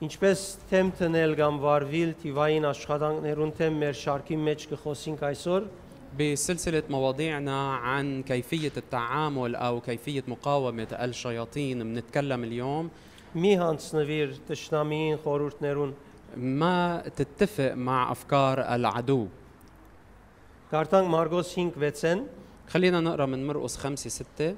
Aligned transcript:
Ինչպես 0.00 0.42
թեմ 0.70 0.90
տնել 0.96 1.36
կամ 1.36 1.60
վարվիլ 1.60 2.12
թիվային 2.22 2.66
աշխատանքներուն 2.70 3.54
թեմ 3.58 3.80
մեր 3.84 3.96
շարքի 4.00 4.36
մեջ 4.48 4.66
կխոսենք 4.70 5.24
այսօր, 5.30 5.70
بسلسلة 6.18 6.82
مواضيعنا 6.90 7.74
عن 7.74 8.22
كيفية 8.22 8.72
التعامل 8.76 9.56
أو 9.56 9.80
كيفية 9.80 10.24
مقاومة 10.28 10.86
الشياطين 10.92 11.78
بنتكلم 11.78 12.44
اليوم 12.44 12.90
մի 13.30 13.50
հանցնվիր 13.60 14.30
տշնամիին 14.48 15.18
խորհուրդներուն 15.22 15.92
ما 16.36 17.02
تتفق 17.16 17.74
مع 17.74 18.12
أفكار 18.12 18.74
العدو 18.74 19.28
Կարդանք 20.72 21.10
Մարգոս 21.14 21.54
5:6-ն 21.54 22.18
خلينا 22.68 23.00
نقرأ 23.00 23.26
من 23.26 23.46
مرقس 23.46 23.76
خمسة 23.76 24.10
ستة 24.10 24.54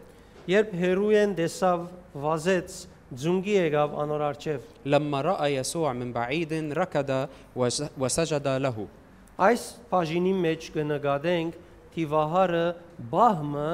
Երբ 0.48 0.72
Հերույեն 0.72 1.36
տեսավ 1.36 1.84
վազեց 2.16 2.86
Ձունգի 3.07 3.53
եկավ 3.55 3.93
անոր 4.03 4.21
արջև։ 4.25 4.63
Լամա 4.91 5.19
ռա 5.23 5.33
Յեսուա 5.47 5.91
մին 5.95 6.09
բաիդին 6.17 6.65
ռակադա 6.75 7.19
վասաջադա 8.03 8.55
լահու։ 8.65 8.87
Այս 9.47 9.63
բաժինի 9.91 10.33
մեջ 10.43 10.67
կնկատենք 10.75 11.55
Տիվահարը 11.95 12.65
բահմը 13.13 13.69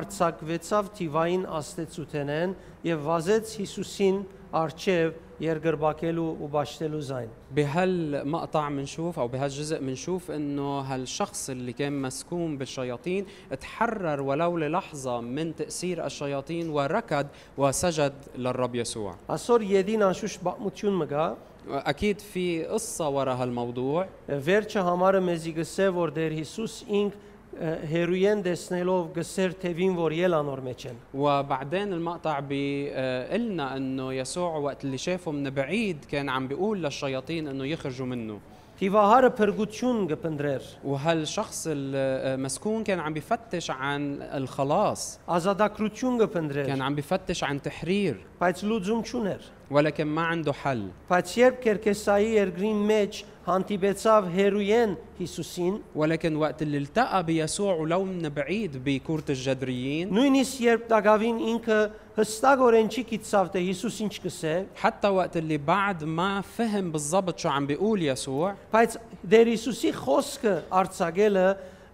արցակվեցավ 0.00 0.88
Տիվային 0.96 1.44
աստեցութենեն 1.60 2.56
եւ 2.88 3.04
վազեց 3.10 3.52
Հիսուսին 3.60 4.22
ارشيف 4.54 5.12
يرجر 5.40 5.74
باكيلو 5.74 6.36
وباشتلو 6.40 7.00
زين 7.00 7.28
بهالمقطع 7.54 8.68
منشوف 8.68 9.18
أو 9.18 9.28
بهالجزء 9.28 9.80
منشوف 9.80 10.30
انه 10.30 10.80
هالشخص 10.80 11.50
اللي 11.50 11.72
كان 11.72 12.02
مسكون 12.02 12.58
بالشياطين 12.58 13.26
تحرر 13.60 14.20
ولو 14.20 14.58
للحظه 14.58 15.20
من 15.20 15.56
تاثير 15.56 16.06
الشياطين 16.06 16.68
وركض 16.68 17.26
وسجد 17.58 18.12
للرب 18.38 18.74
يسوع 18.74 19.14
اصور 19.30 19.62
يدينا 19.62 20.12
شوش 20.12 20.38
بقمتشون 20.38 20.92
مجا 20.92 21.36
أكيد 21.68 22.20
في 22.20 22.64
قصه 22.64 23.08
ورا 23.08 23.34
هالموضوع 23.34 24.06
فيرتشا 24.40 24.80
هامار 24.80 25.20
ميزيغسيف 25.20 25.94
وردير 25.94 26.32
هيسوس 26.32 26.84
انك 26.90 27.12
هيروين 27.60 28.42
دسنيلوف 28.42 29.18
قصير 29.18 29.50
تيفين 29.50 29.94
فوريلا 29.96 30.42
نورميتشن 30.42 30.94
وبعدين 31.14 31.92
المقطع 31.92 32.40
بيقلنا 32.40 33.76
انه 33.76 34.12
يسوع 34.12 34.56
وقت 34.56 34.84
اللي 34.84 34.98
شافه 34.98 35.30
من 35.30 35.50
بعيد 35.50 36.04
كان 36.04 36.28
عم 36.28 36.48
بيقول 36.48 36.82
للشياطين 36.82 37.48
انه 37.48 37.64
يخرجوا 37.64 38.06
منه 38.06 38.38
في 38.80 38.88
وهار 38.90 39.28
برغوتشون 39.28 40.06
جبندرير 40.06 40.62
وهالشخص 40.84 41.66
المسكون 41.70 42.84
كان 42.84 43.00
عم 43.00 43.14
بفتش 43.14 43.70
عن 43.70 44.22
الخلاص 44.22 45.20
ازادا 45.28 45.66
كروتشون 45.66 46.22
غبندرر 46.22 46.66
كان 46.66 46.82
عم 46.82 46.94
بفتش 46.94 47.44
عن 47.44 47.62
تحرير 47.62 48.16
بايتس 48.40 48.64
لوزوم 48.64 49.02
تشونر 49.02 49.40
ولكن 49.70 50.04
ما 50.06 50.22
عنده 50.22 50.52
حل 50.52 50.88
بايتس 51.10 51.34
كركساي 51.40 51.54
كيركساي 51.54 52.72
ميتش 52.74 53.24
հանդիպեցավ 53.49 54.29
հերույեն 54.35 54.93
Հիսուսին 55.19 55.73
ولكن 55.95 56.35
وقت 56.35 56.61
اللي 56.61 56.77
التقى 56.77 57.23
بيسوع 57.23 57.75
ولو 57.75 58.03
من 58.03 58.29
بعيد 58.29 58.83
بكورة 58.85 59.23
الجدريين 59.29 60.09
նույնիսկ 60.09 60.61
երբ 60.65 60.87
Դագավին 60.89 61.37
ինքը 61.53 61.79
հստակորեն 62.17 62.89
չի 62.89 63.03
գիտավ 63.11 63.51
թե 63.53 63.63
Հիսուս 63.69 64.01
ինչ 64.05 64.15
կսե 64.25 64.55
حتى 64.75 65.07
وقت 65.07 65.37
اللي 65.37 65.57
بعد 65.57 66.03
ما 66.03 66.41
فهم 66.41 66.91
بالضبط 66.91 67.39
شو 67.39 67.49
عم 67.49 67.67
بيقول 67.67 68.03
يسوع 68.03 68.55
բայց 68.73 68.97
դեր 69.29 69.53
Հիսուսի 69.53 69.93
խոսքը 69.93 70.55
արցակելը 70.81 71.47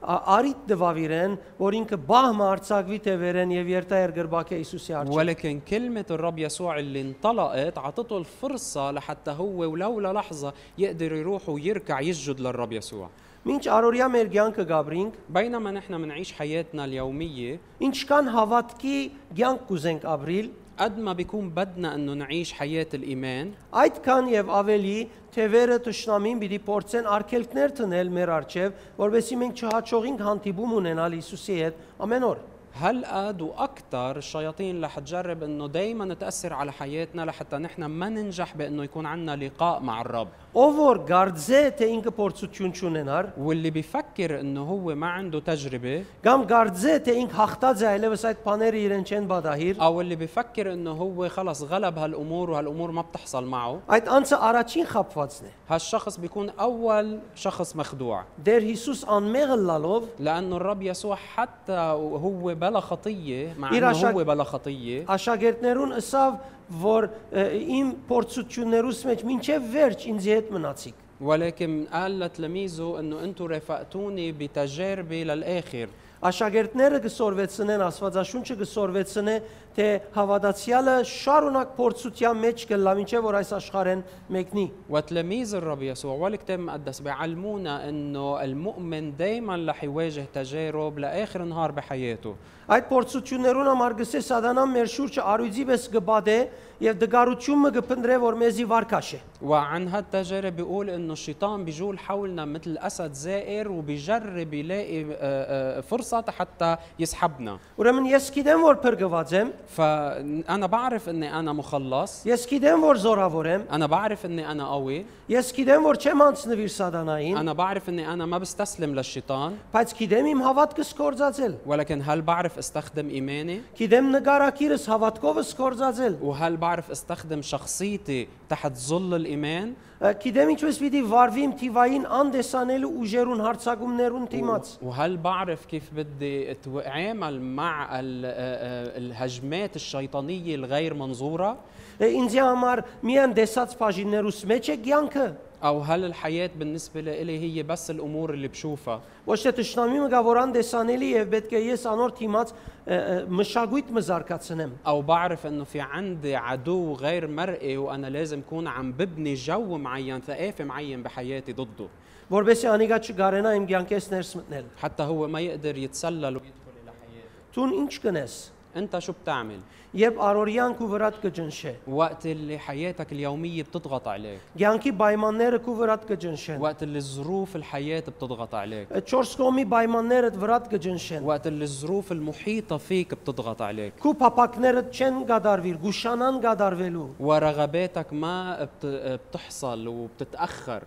ա- 0.06 0.22
արիտ 0.38 0.62
դվավ 0.72 0.98
իրեն 1.06 1.34
որ 1.62 1.76
ինքը 1.80 1.98
բահմը 2.12 2.46
արցակվի 2.54 2.98
թե 3.06 3.14
վերեն 3.22 3.52
եւ 3.58 3.68
երթա 3.76 3.98
երգրբակե 4.06 4.56
Հիսուսի 4.62 4.94
արչի 5.02 5.14
ولكن 5.18 5.60
كلمة 5.70 6.06
الرب 6.12 6.40
يسوع 6.40 6.80
اللي 6.80 7.02
انطلقت 7.02 7.78
عطته 7.78 8.18
الفرصة 8.18 8.92
لحتى 8.92 9.32
هو 9.32 9.60
ولو 9.72 10.00
للحظة 10.00 10.54
يقدر 10.78 11.12
يروح 11.14 11.50
ويركع 11.50 12.00
يسجد 12.02 12.40
للرب 12.40 12.72
يسوع 12.72 13.10
Մինչ 13.42 13.64
առօրյա 13.74 14.06
մեր 14.14 14.28
կյանքը 14.34 14.64
գաբրինք 14.70 15.14
بينما 15.30 15.72
نحن 15.72 15.94
منعيش 15.94 16.34
حياتنا 16.34 16.86
اليومية 16.86 17.58
ինչքան 17.82 18.28
հավատքի 18.36 18.98
կյանք 19.38 19.62
կուզենք 19.70 20.04
ապրիլ 20.06 20.50
قد 20.78 21.00
ما 21.00 21.14
بيكون 21.14 21.50
بدنا 21.50 21.96
انه 21.96 22.14
نعيش 22.14 22.54
حياة 22.54 22.88
الإيمان 22.94 23.52
Այդքան 23.72 24.30
եւ 24.34 24.48
ավելի 24.60 25.00
թևերը 25.36 25.78
ճշնամին 25.88 26.40
պիտի 26.42 26.60
փորձեն 26.68 27.10
արկելքներ 27.16 27.76
տնել 27.80 28.10
մեր 28.18 28.32
արչեւ, 28.38 28.80
որովհետեւ 29.02 29.42
մենք 29.42 29.62
չհաջողենք 29.62 30.24
հանդիպում 30.28 30.74
ունենալ 30.80 31.18
Հիսուսի 31.20 31.60
հետ 31.62 31.86
ամեն 32.08 32.26
օր։ 32.32 32.42
هالقد 32.76 33.42
واكثر 33.42 34.18
الشياطين 34.18 34.84
رح 34.84 35.00
تجرب 35.00 35.44
انه 35.44 35.68
دائما 35.68 36.14
تاثر 36.14 36.54
على 36.54 36.72
حياتنا 36.72 37.22
لحتى 37.22 37.58
نحن 37.58 37.86
ما 37.86 38.10
ننجح 38.10 38.56
بانه 38.56 38.84
يكون 38.84 39.06
عندنا 39.06 39.36
لقاء 39.46 39.80
مع 39.80 40.02
الرب 40.02 40.28
Ով 40.56 40.74
որ 40.84 40.98
գարձե 41.08 41.60
թե 41.80 41.86
ինքը 41.96 42.12
փորձություն 42.18 42.72
չունենար, 42.76 43.26
واللي 43.38 43.70
بيفكر 43.72 44.40
انه 44.40 44.62
هو 44.64 44.96
ما 44.96 45.08
عنده 45.08 45.40
تجربه 45.40 46.04
կամ 46.26 46.42
գարձե 46.52 46.96
թե 47.06 47.14
ինք 47.24 47.32
հաղթած 47.40 47.84
է, 47.84 47.88
այլևս 47.88 48.26
այդ 48.30 48.42
բաները 48.46 48.82
իրեն 48.86 49.06
չեն 49.08 49.28
բադահիր, 49.32 49.80
او 49.82 50.02
اللي 50.02 50.16
بيفكر 50.16 50.74
انه 50.74 50.92
هو 50.92 51.30
خلص 51.30 51.64
غلب 51.64 51.98
هالامور 51.98 52.50
وهالامور 52.50 52.92
ما 52.92 53.02
بتحصل 53.02 53.46
معه 53.46 53.80
այդ 53.90 54.06
անձը 54.12 54.38
առաջին 54.50 54.86
խապվածն 54.92 55.44
է։ 55.48 55.52
هالشخص 55.70 56.18
بيكون 56.20 56.50
اول 56.50 57.20
شخص 57.36 57.76
مخدوع 57.76 58.24
Դեր 58.46 58.62
Հիսուս 58.76 59.06
անմեղը 59.08 59.58
լալով 59.72 60.04
لانه 60.20 60.56
الرب 60.56 60.82
يسوع 60.82 61.16
حتى 61.16 61.80
وهو 61.96 62.56
بلا 62.56 62.80
خطيه 62.80 63.54
مع 63.60 63.72
إيرا 63.72 63.90
انه 63.90 63.98
شك- 63.98 64.14
هو 64.14 64.24
بلا 64.24 64.44
خطيه 64.44 65.06
աշակերտներուն 65.06 65.96
ըսավ, 66.02 66.34
որ 66.82 67.10
ը, 67.32 67.46
իմ 67.80 67.94
փորձություններուս 68.10 69.06
մեջ 69.12 69.24
մինչև 69.32 69.72
վերջ 69.78 70.10
ինձ 70.14 70.30
հետ 70.34 70.52
մնացիք։ 70.58 70.98
ولكن 71.22 71.86
قال 71.94 72.20
لتلاميذه 72.20 73.00
انه 73.00 73.24
انتم 73.24 73.46
رافقتوني 73.46 74.32
بتجاربي 74.32 75.24
للاخر 75.24 75.88
Աշակերտները 76.22 77.00
կսորվեցնեն, 77.02 77.82
Աստվածաշունչը 77.82 78.56
կսորվեցնե, 78.60 79.34
թե 79.74 79.86
հավատացյալը 80.14 80.94
շարունակ 81.10 81.72
փորձության 81.80 82.38
մեջ 82.44 82.66
կլա, 82.70 82.94
մինչև 83.00 83.26
որ 83.26 83.38
այս 83.40 83.54
աշխարհեն 83.58 84.04
մեկնի։ 84.36 84.66
وتلاميذ 84.90 85.56
الرب 85.56 85.82
يسوع 85.82 86.14
والكتاب 86.14 86.60
المقدس 86.60 87.00
بيعلمونا 87.00 87.90
انه 87.90 88.44
المؤمن 88.44 89.18
دائما 89.18 89.66
رح 89.70 89.84
يواجه 89.84 90.26
تجارب 90.34 91.00
لاخر 91.00 91.44
نهار 91.44 91.72
بحياته 91.72 92.36
Այդ 92.72 92.86
փորձություններուն 92.88 93.70
համար 93.72 93.96
գսե 94.00 94.20
սատանան 94.28 94.70
մեր 94.76 94.92
շուրջը 94.94 95.24
արույցի 95.34 95.64
պես 95.72 95.88
կբադե 95.92 96.38
եւ 96.82 97.02
դգարությունը 97.02 97.70
կփնդրե, 97.76 98.16
որ 98.24 98.38
մեզի 98.42 98.66
վարկաշե։ 98.72 99.20
وعن 99.42 99.88
هالتجارب 99.88 100.56
بيقول 100.56 100.90
انه 100.90 101.14
الشيطان 101.14 101.66
بيجول 101.66 102.00
حولنا 102.00 102.46
مثل 102.46 102.78
اسد 102.78 103.14
زائر 103.14 103.72
وبيجرب 103.72 104.54
يلاقي 104.54 105.02
آه، 105.02 105.08
آه، 105.20 105.82
فرصه 105.82 106.24
حتى 106.38 106.78
يسحبنا 107.00 107.58
Ուրեմն 107.78 108.06
ես 108.12 108.30
գիտեմ, 108.36 108.62
որ 108.62 108.78
փրկված 108.84 109.34
եմ, 109.34 109.48
فانا 109.78 110.68
بعرف 110.68 111.10
اني 111.10 111.40
انا 111.40 111.54
مخلص 111.54 112.26
ես 112.26 112.46
գիտեմ, 112.50 112.86
որ 112.86 112.98
զորավոր 113.02 113.46
եմ, 113.46 113.62
انا 113.72 113.88
بعرف 113.88 114.26
اني 114.26 114.52
انا 114.52 114.68
قوي 114.68 115.06
ես 115.30 115.54
գիտեմ, 115.58 115.82
որ 115.90 115.98
չեմ 115.98 116.22
անցնվիր 116.28 116.72
սատանային, 116.78 117.38
انا 117.38 117.54
بعرف 117.54 117.90
اني 117.90 118.14
انا 118.14 118.26
ما 118.26 118.38
بستسلم 118.38 118.96
للشيطان 118.96 119.58
բայց 119.74 119.94
գիտեմ 119.98 120.30
իմ 120.34 120.42
հավատքը 120.46 120.84
սկորձածել։ 120.86 121.54
ولكن 121.66 122.02
هل 122.02 122.22
بعرف 122.22 122.55
استخدم 122.60 123.10
ايماني 123.10 123.62
Գիտեմ 123.80 124.08
նկարակիրս 124.16 124.84
հավատքովը 124.92 125.44
սկորձածել։ 125.52 126.14
وهل 126.22 126.58
بعرف 126.58 126.92
استخدم 126.92 127.42
شخصيتي 127.42 128.28
تحت 128.50 128.74
ظل 128.78 129.16
الايمان 129.16 129.74
Ա, 130.02 130.14
Գիտեմ 130.24 130.50
ինչպես 130.56 130.78
պիտի 130.82 131.02
վարվիմ 131.12 131.52
թիվային 131.62 132.06
անդեսանելու 132.20 132.92
ուժերուն 133.04 133.42
հարցակումներուն 133.46 134.26
դիմաց։ 134.34 134.66
وهل 134.82 135.18
بعرف 135.18 135.66
كيف 135.66 135.84
بدي 135.96 136.52
اتعامل 136.52 137.42
مع 137.42 138.00
ال- 138.00 138.26
آه، 138.26 138.32
آه، 138.32 138.98
الهجمات 138.98 139.76
الشيطانيه 139.76 140.56
الغير 140.56 140.94
منظوره 140.94 141.58
Է, 142.02 142.08
Ինձ 142.18 142.34
համար 142.34 142.80
միան 143.06 143.34
դեսած 143.38 143.76
բաժիններուս 143.78 144.38
մեջ 144.50 144.70
է 144.74 144.76
կյանքը։ 144.88 145.28
او 145.66 145.80
هل 145.80 146.06
الحياه 146.06 146.50
بالنسبه 146.60 147.02
لي 147.02 147.40
هي 147.40 147.64
بس 147.64 147.92
الامور 147.92 148.34
اللي 148.34 148.48
بشوفها 148.48 149.02
Ոչ 149.28 149.38
թե 149.46 149.52
ճշնամի 149.60 150.00
մգա 150.02 150.22
որ 150.26 150.40
անդեսանելի 150.42 151.10
եւ 151.14 151.28
պետք 151.34 151.52
է 151.54 151.62
ես 151.68 151.84
անոր 151.92 152.14
թիմաց 152.18 152.54
ը, 152.54 152.96
ը, 152.96 153.18
մշակույթ 153.30 153.92
մզարկացնեմ։ 153.98 154.72
او 154.88 155.02
بعرف 155.02 155.46
انه 155.46 155.64
في 155.64 155.80
عندي 155.80 156.36
عدو 156.36 156.94
غير 156.94 157.28
مرئي 157.28 157.78
وانا 157.78 158.08
لازم 158.08 158.40
اكون 158.40 158.68
عم 158.68 158.92
ببني 158.92 159.34
جو 159.34 159.78
معين 159.78 160.22
ثقافه 160.22 160.64
معين 160.64 161.04
بحياتي 161.04 161.54
ضده 161.54 161.88
Որբեսի 162.32 162.68
անիգա 162.72 162.98
չգարենա 163.04 163.52
իմ 163.60 163.66
կյանքես 163.68 164.06
ներս 164.12 164.30
մտնել։ 164.40 164.66
حتى 164.82 165.04
هو 165.04 165.28
ما 165.28 165.40
يقدر 165.40 165.78
يتسلل 165.78 166.36
ويدخل 166.38 166.74
الى 166.84 166.92
حياتي 167.02 167.54
Տուն 167.56 167.74
ինչ 167.82 168.00
կնես։ 168.00 168.34
انت 168.77 168.99
شو 168.99 169.13
بتعمل؟ 169.23 169.61
يبقى 169.95 170.35
روريان 170.35 170.75
كوفرات 170.75 171.15
كجنشه 171.23 171.75
وقت 171.89 172.27
اللي 172.27 172.59
حياتك 172.59 173.13
اليومية 173.13 173.63
بتضغط 173.63 174.09
عليك. 174.09 174.41
يانكي 174.57 174.91
بايمانير 174.91 175.57
كوفرات 175.57 176.05
كجنشه 176.05 176.61
وقت 176.61 176.83
اللي 176.83 176.99
الظروف 176.99 177.57
الحياة 177.57 178.01
بتضغط 178.01 178.55
عليك. 178.55 178.89
تشورسكومي 178.89 179.65
بايمانير 179.65 180.29
تفرات 180.29 180.67
كجنشه 180.67 181.25
وقت 181.25 181.47
اللي 181.47 181.65
الظروف 181.65 182.13
المحيطة 182.13 182.77
فيك 182.77 183.15
بتضغط 183.15 183.63
عليك. 183.63 183.93
كو 184.03 184.13
باباكنر 184.13 184.81
تشن 184.81 185.25
غادارفيل 185.25 185.77
غوشانان 185.77 186.47
غادارفيلو 186.47 187.11
ورغباتك 187.21 188.13
ما 188.13 188.69
بتحصل 188.85 189.89
وبتتأخر. 189.89 190.83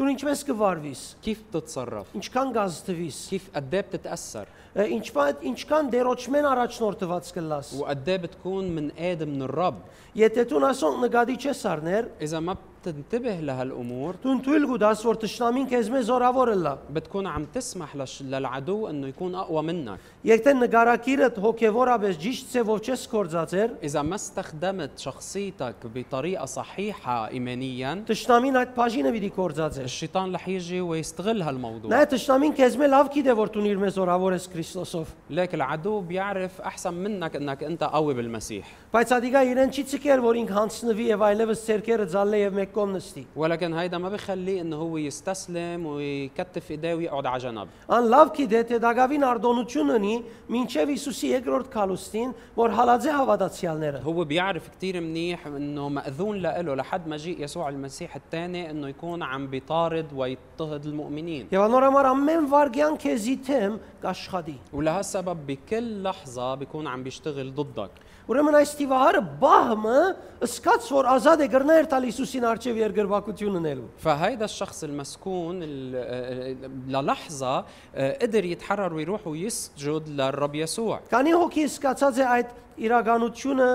դու 0.00 0.06
ինչպես 0.12 0.42
կվարվիս 0.48 1.02
كيف 1.24 1.38
بتتصرف 1.48 2.12
ինչքան 2.20 2.50
գազ 2.56 2.80
տվիս 2.88 3.18
كيف 3.30 3.44
قد 3.54 3.74
ايه 3.74 3.84
بتتاثر 3.88 4.46
ինչքան 4.76 5.44
ինչքան 5.50 5.90
դերոճմեն 5.94 6.48
առաջնորդված 6.52 7.30
կլաս 7.36 7.74
وقد 7.80 8.08
ايه 8.08 8.16
بتكون 8.16 8.64
من 8.76 8.90
قاد 8.98 9.22
من 9.22 9.42
الرب 9.42 9.78
եթե 10.16 10.44
դու 10.52 10.60
ասոն 10.68 11.00
նկատի 11.06 11.36
չես 11.40 11.62
առներ 11.72 12.10
اذا 12.20 12.40
ما 12.40 12.56
تنتبه 12.83 13.39
لهالامور 13.39 14.13
تنتويلجو 14.23 14.75
دا 14.75 14.93
صور 14.93 15.15
تشنامين 15.15 15.67
كازمي 15.67 16.01
زور 16.01 16.23
هافورلا 16.23 16.77
بتكون 16.93 17.27
عم 17.27 17.45
تسمح 17.45 17.95
للعدو 18.21 18.87
إنه 18.87 19.07
يكون 19.07 19.35
أقوى 19.35 19.63
منك. 19.63 19.99
يكتن 20.25 20.59
نغاراكيرت 20.59 21.39
هوكيفورا 21.39 21.95
بس 21.95 22.17
جيش 22.17 22.43
تسيفوفشس 22.43 23.07
كورزاتير 23.07 23.69
إذا 23.83 24.01
ما 24.01 24.15
استخدمت 24.15 24.99
شخصيتك 24.99 25.75
بطريقة 25.95 26.45
صحيحة 26.45 27.27
ايمانيا 27.27 28.03
تشنامين 28.07 28.55
هات 28.55 28.77
باجينا 28.77 29.09
بدي 29.09 29.29
كورزاتير 29.29 29.83
الشيطان 29.83 30.35
رح 30.35 30.47
يجي 30.47 30.81
ويستغل 30.81 31.41
هالموضوع. 31.41 31.91
لا 31.91 32.03
تشنامين 32.03 32.53
كازمي 32.53 32.87
لاف 32.87 33.07
كي 33.07 33.21
ديفور 33.21 33.47
تونير 33.47 33.77
مزور 33.77 34.11
هافورس 34.11 34.47
كريستوسوف. 34.47 35.07
لك 35.29 35.53
العدو 35.53 35.99
بيعرف 35.99 36.61
أحسن 36.61 36.93
منك 36.93 37.35
إنك 37.35 37.63
أنت 37.63 37.83
قوي 37.83 38.13
بالمسيح. 38.13 38.71
بايتساديغا 38.93 39.41
ينن 39.41 39.71
تشيتسكير 39.71 40.21
فور 40.21 40.35
انك 40.35 40.51
هانسنفي 40.51 41.13
ايفايلفس 41.13 41.67
سيركير 41.67 42.05
زالي 42.05 42.49
այլևս 42.70 42.70
ցերկերը 42.70 42.70
ցալլե 42.70 42.70
եւ 42.70 42.70
մեկ 42.70 42.72
կողմ 42.74 42.92
նստի։ 42.96 43.24
ولكن 43.36 43.74
هيدا 43.74 43.98
ما 43.98 44.08
بخليه 44.08 44.60
انه 44.60 44.76
هو 44.76 44.96
يستسلم 44.96 45.86
ويكتف 45.86 46.70
ايديه 46.70 46.94
ويقعد 46.94 47.26
على 47.26 47.38
جنب 47.42 47.68
Ան 47.88 48.08
լավ 48.10 48.32
գիտե 48.36 48.60
թե 48.68 48.78
դակավին 48.82 49.24
արդոնություն 49.26 49.92
ունի 49.96 50.14
մինչև 50.50 50.92
Հիսուսի 50.94 51.30
երկրորդ 51.32 51.70
քալուստին, 51.74 52.34
որ 52.56 52.74
հալածե 52.78 53.10
հավատացյալները։ 53.18 54.02
هو 54.02 54.24
بيعرف 54.24 54.68
كتير 54.68 55.00
منيح 55.00 55.46
انه 55.46 55.88
مأذون 55.88 56.36
له 56.42 56.74
لحد 56.74 57.08
مجيء 57.08 57.44
يسوع 57.44 57.68
المسيح 57.68 58.16
الثاني 58.16 58.70
انه 58.70 58.88
يكون 58.88 59.22
عم 59.22 59.46
بيطارد 59.46 60.12
ويضطهد 60.12 60.86
المؤمنين 60.86 61.48
Եվ 61.50 61.62
անորամար 61.66 62.10
ամեն 62.12 62.50
վարգյան 62.50 62.98
քեզի 63.02 63.36
թեմ 63.46 63.78
կաշխատի։ 64.02 64.56
ولهالسبب 64.72 65.46
بكل 65.46 66.02
لحظة 66.02 66.54
بيكون 66.54 66.86
عم 66.86 67.02
بيشتغل 67.02 67.54
ضدك 67.54 67.90
Ուրեմն 68.26 68.56
այս 68.58 68.70
տիվահարը 68.80 69.20
բահմը 69.42 69.98
ըսկաց 70.46 70.86
որ 70.96 71.08
ազատ 71.14 71.42
է 71.44 71.46
գրներ 71.52 71.84
տալ 71.92 72.06
Հիսուսին 72.10 72.46
արչև 72.50 72.80
երկրվակություն 72.82 73.58
ունելու։ 73.60 73.86
فهيدا 74.02 74.44
الشخص 74.44 74.84
المسكون 74.84 75.56
ال- 75.62 76.56
للحظة 76.88 77.64
آه، 77.94 78.18
قدر 78.22 78.44
يتحرر 78.44 78.94
ويروح 78.94 79.26
ويسجد 79.26 80.08
للرب 80.08 80.54
يسوع 80.54 81.00
Քանի 81.10 81.32
հոգի 81.38 81.64
սկացած 81.70 82.18
է 82.18 82.26
այդ 82.36 82.48
իրականությունը, 82.86 83.68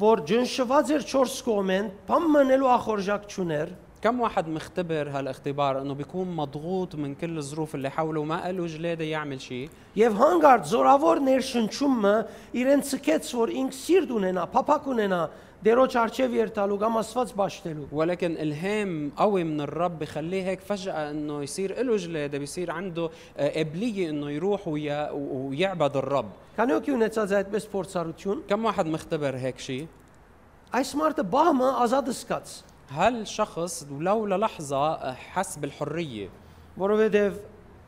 որ 0.00 0.16
ջնշված 0.26 0.86
էր 0.96 1.02
4 1.06 1.36
կողմեն, 1.46 1.86
բամ 2.08 2.24
մնելու 2.34 2.70
ախորժակ 2.80 3.22
չուներ, 3.30 3.68
كم 4.04 4.20
واحد 4.20 4.48
مختبر 4.48 5.08
هالاختبار 5.10 5.80
انه 5.80 5.94
بيكون 5.94 6.36
مضغوط 6.36 6.94
من 6.94 7.14
كل 7.14 7.38
الظروف 7.38 7.74
اللي 7.74 7.90
حوله 7.90 8.20
وما 8.20 8.52
له 8.52 8.66
جلاده 8.66 9.04
يعمل 9.04 9.40
شيء 9.40 9.68
եւ 9.96 10.12
հանգարտ 10.16 10.64
զորավոր 10.72 11.20
ներշնչումը 11.28 12.14
իրեն 12.54 12.82
ցկեց, 12.90 13.24
որ 13.36 13.52
ինք 13.60 13.72
սիրտ 13.76 14.10
ունենա, 14.16 14.44
փափակ 14.54 14.86
ունենա, 14.94 15.20
դերոջ 15.64 15.96
արչև 16.00 16.32
երթալու 16.38 16.78
կամ 16.80 16.96
Աստված 17.02 17.34
ճաշտելու։ 17.36 17.86
ولكن 17.92 18.36
الهام 18.40 19.12
قوي 19.16 19.44
من 19.44 19.60
الرب 19.60 19.98
بخليه 19.98 20.42
هيك 20.44 20.60
فجاه 20.60 21.10
انه 21.10 21.42
يصير 21.42 21.82
له 21.82 21.96
جلاده 21.96 22.38
بيصير 22.38 22.70
عنده 22.70 23.10
آه، 23.38 23.48
قابليه 23.48 24.10
انه 24.10 24.30
يروح 24.30 24.68
ويا- 24.68 25.10
ويعبد 25.12 25.96
الرب 25.96 26.26
Քանի 26.58 26.72
հոգի 26.72 26.92
ունեցած 26.96 27.30
է 27.32 27.36
այդպես 27.44 27.64
փորձառություն, 27.72 28.38
كم 28.48 28.64
واحد 28.64 28.86
مختبر 28.86 29.36
هيك 29.36 29.58
شيء 29.58 29.86
այս 30.72 30.94
մարդը 30.96 31.24
բահմը 31.32 31.68
ազատ 31.84 32.08
սկաց, 32.14 32.46
هل 32.90 33.26
شخص 33.26 33.86
ولو 33.90 34.26
للحظه 34.26 34.76
آه، 34.76 35.14
حس 35.14 35.58
بالحريه 35.58 36.28
որովհետեւ 36.78 37.32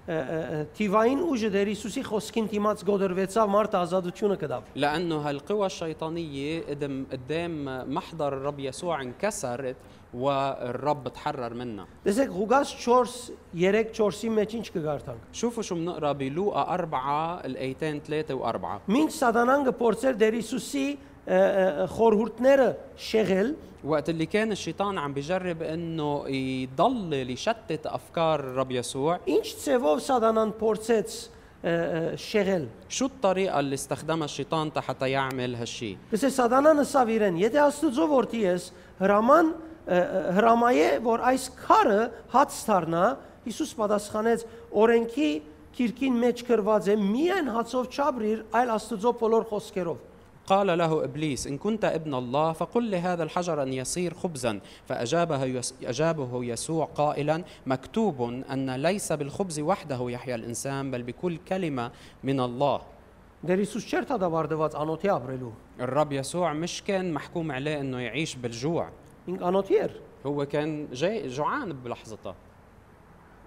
Տիվային 0.02 1.20
ուժը 1.22 1.48
դեր 1.54 1.68
Հիսուսի 1.70 2.02
խոսքին 2.08 2.48
դիմաց 2.50 2.80
գոդրվեցավ 2.88 3.50
մարդը 3.52 3.76
ազատությունը 3.78 4.36
կդավ։ 4.40 4.62
لانه 4.74 5.18
هالقوى 5.22 5.66
الشيطانيه 5.66 6.62
قدم 6.70 7.06
قدام 7.12 7.52
محضر 7.94 8.32
الرب 8.32 8.58
يسوع 8.60 9.02
انكسرت 9.02 9.76
والرب 10.14 11.08
تحرر 11.08 11.54
منها 11.54 11.86
Տեսեք 12.04 12.34
Ղուգաս 12.34 12.74
4 12.82 13.14
3-4-ի 13.54 14.28
մեջ 14.38 14.56
ինչ 14.58 14.66
կգարտանք։ 14.74 15.22
شوفوا 15.32 15.62
شو 15.62 15.74
بنقرا 15.74 16.12
بلوقا 16.12 16.74
أربعة 16.74 17.40
الآيتين 17.46 18.00
ثلاثة 18.00 18.34
وأربعة 18.34 18.80
Մինչ 18.88 19.10
Սատանան 19.14 19.70
կփորձեր 19.70 20.18
դեր 20.18 20.34
Հիսուսի 20.42 20.86
ը, 20.90 20.96
ը, 20.98 21.15
խորհուրդները 21.26 22.70
շեղել, 22.96 23.54
وقت 23.84 24.08
اللي 24.08 24.26
كان 24.26 24.52
الشيطان 24.52 24.98
عم 24.98 25.12
بجرب 25.12 25.62
انه 25.62 26.28
يضلل 26.28 27.30
يشتت 27.30 27.86
افكار 27.86 28.40
الرب 28.40 28.70
يسوع 28.70 29.18
ինչ 29.26 29.46
ցևով 29.64 29.98
Սատանան 30.06 30.52
փորձեց 30.60 31.10
ը, 31.10 31.66
ը, 31.66 32.18
շեղել։ 32.18 32.66
شو 32.88 33.06
الطريقة 33.06 33.60
اللي 33.60 33.74
استخدمها 33.74 34.24
الشيطان 34.24 34.70
حتى 34.76 35.10
يعمل 35.10 35.54
هالشيء 35.54 35.96
Գսե 36.12 36.30
Սատանան 36.30 36.82
ասավ 36.84 37.10
իրեն, 37.16 37.38
եթե 37.42 37.58
Աստծո 37.66 38.06
որդի 38.12 38.42
ես, 38.46 38.70
հրաման 39.02 39.52
ը, 39.52 39.98
ը, 39.98 40.22
հրամայե, 40.38 40.88
որ 41.02 41.26
այս 41.32 41.48
քարը 41.66 42.00
հաց 42.34 42.60
դառնա, 42.68 43.04
Հիսուս 43.42 43.74
պատասխանեց, 43.78 44.46
օրենքի 44.78 45.30
քիրքին 45.74 46.18
մեջ 46.22 46.42
գրված 46.46 46.88
է, 46.92 46.96
միայն 47.02 47.48
հացով 47.50 47.90
չաբրիր, 47.90 48.42
այլ 48.54 48.74
Աստծո 48.78 49.12
բոլոր 49.22 49.46
խոսքերով։ 49.50 49.98
قال 50.46 50.78
له 50.78 51.04
ابليس 51.04 51.46
ان 51.46 51.58
كنت 51.58 51.84
ابن 51.84 52.14
الله 52.14 52.52
فقل 52.52 52.90
لهذا 52.90 53.22
الحجر 53.22 53.62
ان 53.62 53.72
يصير 53.72 54.14
خبزا 54.14 54.60
فاجابه 54.88 55.44
يس 55.44 55.74
اجابه 55.84 56.44
يسوع 56.44 56.84
قائلا 56.84 57.44
مكتوب 57.66 58.22
ان 58.22 58.70
ليس 58.70 59.12
بالخبز 59.12 59.60
وحده 59.60 60.10
يحيا 60.10 60.34
الانسان 60.34 60.90
بل 60.90 61.02
بكل 61.02 61.36
كلمه 61.48 61.90
من 62.24 62.40
الله 62.40 62.80
Դեր 63.42 63.58
Հիսուս 63.58 63.86
չէր 63.90 64.04
դադարդված 64.06 64.74
անոթի 64.78 65.08
ապրելու։ 65.10 65.52
الرب 65.80 66.12
يسوع 66.12 66.52
مش 66.52 66.82
كان 66.82 67.12
محكوم 67.12 67.52
عليه 67.52 67.80
انه 67.80 68.00
يعيش 68.00 68.34
بالجوع 68.36 68.88
Ինք 69.28 69.42
անոթի 69.42 69.78
էր։ 69.82 69.90
هو 70.26 70.46
كان 70.46 70.88
جاي 70.92 71.28
جوعان 71.28 71.72
بلحظتها 71.72 72.34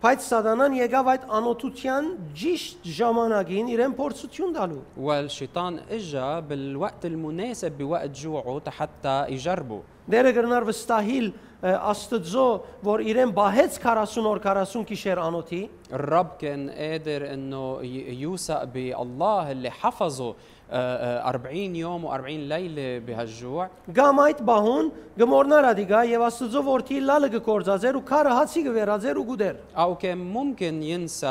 Բայց 0.05 0.21
Սատանան 0.29 0.73
եկավ 0.77 1.07
այդ 1.13 1.23
անոթության 1.33 2.07
ճիշտ 2.37 2.83
ժամանակին 2.97 3.69
իրեն 3.73 3.93
փորձություն 3.97 4.51
տալու։ 4.57 4.81
والشيطان 4.97 5.79
اجا 5.89 6.39
بالوقت 6.39 7.05
المناسب 7.05 7.71
بوقت 7.77 8.09
جوعه 8.21 8.69
حتى 8.69 9.25
يجربه 9.29 9.81
Դերը 10.11 10.31
գրնար 10.37 10.63
վստահիլ 10.69 11.27
ը, 11.65 11.71
Աստծո, 11.89 12.45
որ 12.85 13.01
իրեն 13.09 13.31
բահեց 13.33 13.79
40 13.81 14.27
օր 14.29 14.39
40 14.45 14.83
գիշեր 14.85 15.17
անոթի, 15.17 15.61
الرب 15.93 16.29
كان 16.41 16.69
قادر 16.69 17.33
انه 17.33 17.81
ي- 17.83 18.21
يوثق 18.21 18.63
بالله 18.63 19.51
اللي 19.51 19.69
حفظه 19.71 20.29
آه، 20.29 20.35
آه، 20.58 20.58
40 20.72 21.76
يوم 21.76 22.08
و40 22.08 22.24
ليله 22.26 22.98
بهالجوع. 22.98 23.70
قام 23.98 24.20
ايت 24.20 24.42
باهون 24.42 24.92
قمورنا 25.20 25.60
راديغا 25.60 26.02
يوا 26.02 26.28
سوزورتي 26.28 27.00
لالغ 27.00 27.38
كورزازر 27.38 27.96
وكار 27.96 28.28
هاسي 28.28 28.68
غيرازر 28.68 29.18
وغودر 29.18 29.56
أو 29.76 29.94
كان 29.94 30.18
ممكن 30.18 30.82
ينسى 30.82 31.26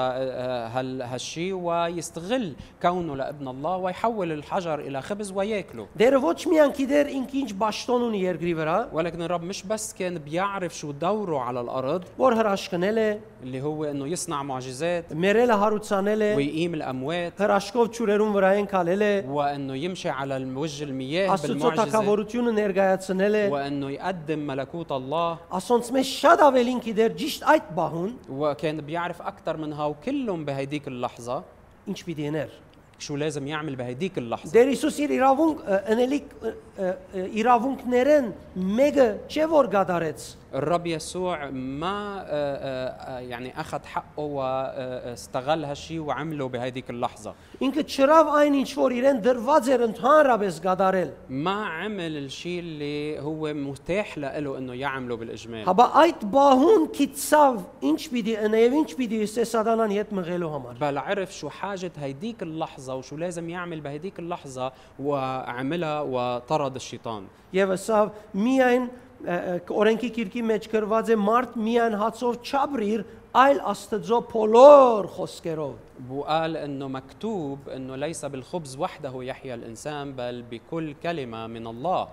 هالشيء 0.75 1.53
ويستغل 1.53 2.53
كونه 2.81 3.15
لابن 3.15 3.47
الله 3.47 3.77
ويحول 3.77 4.31
الحجر 4.31 4.79
إلى 4.79 5.01
خبز 5.01 5.31
وياكله 5.31 5.87
دير 5.95 6.17
واتش 6.17 6.47
ميان 6.47 6.71
كي 6.71 6.85
دير 6.85 7.09
انكينج 7.09 7.53
باشتونون 7.53 8.15
يرغري 8.15 8.53
ورا 8.53 8.89
ولكن 8.93 9.21
الرب 9.21 9.43
مش 9.43 9.63
بس 9.63 9.93
كان 9.93 10.17
بيعرف 10.17 10.77
شو 10.77 10.91
دوره 10.91 11.39
على 11.39 11.61
الأرض 11.61 12.03
ورهر 12.17 12.53
اشكنله 12.53 13.19
اللي 13.43 13.61
هو 13.61 13.85
انه 13.85 14.07
يصنع 14.07 14.43
معجزات 14.43 15.13
ميريلا 15.13 15.55
هاروتسانله 15.55 16.35
ويقيم 16.35 16.73
الاموات 16.73 17.41
هراشكوف 17.41 17.87
تشوريرون 17.87 18.35
وراين 18.35 18.65
كالله 18.65 19.28
وانه 19.28 19.74
يمشي 19.76 20.08
على 20.08 20.36
وجه 20.54 20.84
المياه 20.84 21.36
Աստծո 21.36 21.46
بالمعجزه 21.46 21.84
թակավորությունը 21.84 22.52
ներկայացնել 22.58 23.34
է, 23.34 23.50
وانه 23.50 23.90
يقدم 23.90 24.38
ملكوت 24.38 24.92
الله 24.92 25.38
ասոնց 25.52 25.90
մեջ 25.96 26.06
շատ 26.22 26.38
ավելին 26.48 26.80
գիտեր 26.86 27.10
ճիշտ 27.20 27.42
այդ 27.54 27.66
բահուն, 27.76 28.12
وكان 28.28 28.80
بيعرف 28.80 29.22
اكثر 29.22 29.56
منها 29.56 29.84
وكلهم 29.84 30.44
بهيديك 30.44 30.88
اللحظه 30.88 31.42
ինչ 31.88 31.98
պիտի 32.06 32.24
եներ։ 32.30 32.50
شو 32.98 33.16
لازم 33.16 33.46
يعمل 33.46 33.76
بهديك 33.76 34.18
اللحظه 34.18 34.52
Դեր 34.52 34.70
Հիսուս 34.72 35.00
իր 35.04 35.12
իրավունք 35.18 35.64
ը, 35.64 35.80
ընելիք 35.94 36.30
ը, 36.34 36.52
ը, 36.78 36.92
ը, 37.20 37.26
իրավունքներեն 37.42 38.30
մեկը 38.78 39.08
չէ 39.28 39.50
որ 39.50 39.70
գադարեց։ 39.74 40.30
الرب 40.54 40.86
يسوع 40.86 41.50
ما 41.50 42.20
آه، 42.20 42.24
آه، 42.26 43.16
آه، 43.16 43.18
يعني 43.18 43.60
اخذ 43.60 43.84
حقه 43.84 44.22
واستغل 44.22 45.64
هالشيء 45.64 46.00
وعمله 46.00 46.48
بهديك 46.48 46.90
اللحظه 46.90 47.34
Ինքը 47.62 47.84
չրավ 47.86 48.30
այն 48.34 48.54
ինչ 48.60 48.70
որ 48.76 48.92
իրեն 48.98 49.18
դրված 49.24 49.68
էր 49.74 49.82
ընդհանրապես 49.86 50.56
գադարել։ 50.64 51.10
ما 51.30 51.66
عمل 51.66 52.16
الشيء 52.16 52.60
اللي 52.60 53.20
هو 53.20 53.54
متاح 53.54 54.18
له 54.18 54.58
انه 54.58 54.74
يعمله 54.74 55.16
بالاجمال 55.16 55.64
Հաբա 55.66 55.86
այդ 56.02 56.24
բահուն 56.34 56.86
կիցավ 56.98 57.60
ինչ 57.90 58.00
պիտի 58.14 58.34
ընե 58.46 58.62
եւ 58.64 58.78
ինչ 58.80 58.90
պիտի 58.98 59.20
սե 59.34 59.46
սատանան 59.54 59.94
հետ 59.98 60.14
մղելու 60.18 60.52
համար։ 60.54 60.78
بل 60.80 60.98
عرف 60.98 61.34
شو 61.34 61.48
حاجة 61.48 61.92
هيديك 61.98 62.42
اللحظة 62.88 62.94
وشو 62.94 63.16
لازم 63.16 63.48
يعمل 63.48 63.80
بهديك 63.80 64.18
اللحظة 64.18 64.72
وعملها 64.98 66.00
وطرد 66.00 66.74
الشيطان 66.74 67.26
Եվ 67.54 67.70
սա 67.78 67.98
միայն 68.34 68.86
ը, 68.88 69.34
ը, 69.34 69.58
օրենքի 69.70 70.08
քիրքի 70.16 70.40
մեջ 70.48 70.64
գրված 70.72 71.12
է 71.14 71.16
մարդ 71.20 71.52
միայն 71.60 71.94
հացով 72.00 72.40
չաբրիր, 72.42 73.04
այլ 73.38 73.60
Աստծո 73.72 74.18
բոլոր 74.32 75.08
խոսքերով։ 75.16 75.76
وقال 76.10 76.56
انه 76.56 76.88
مكتوب 76.88 77.68
انه 77.68 77.96
ليس 77.96 78.24
بالخبز 78.24 78.76
وحده 78.76 79.22
يحيا 79.22 79.54
الانسان 79.54 80.12
بل 80.12 80.42
بكل 80.50 80.94
كلمة 81.02 81.46
من 81.46 81.66
الله 81.66 82.08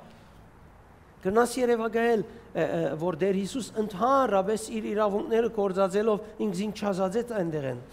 Գնաս 1.26 1.52
Երևակայել, 1.60 2.22
որ 3.02 3.18
Տեր 3.22 3.38
Հիսուս 3.38 3.68
ընդհանրապես 3.78 4.64
իր 4.74 4.88
իրավունքները 4.92 5.52
կործածելով 5.58 6.42
ինքզին 6.46 6.74
չազածեց 6.82 7.34
այնտեղեն։ 7.38 7.84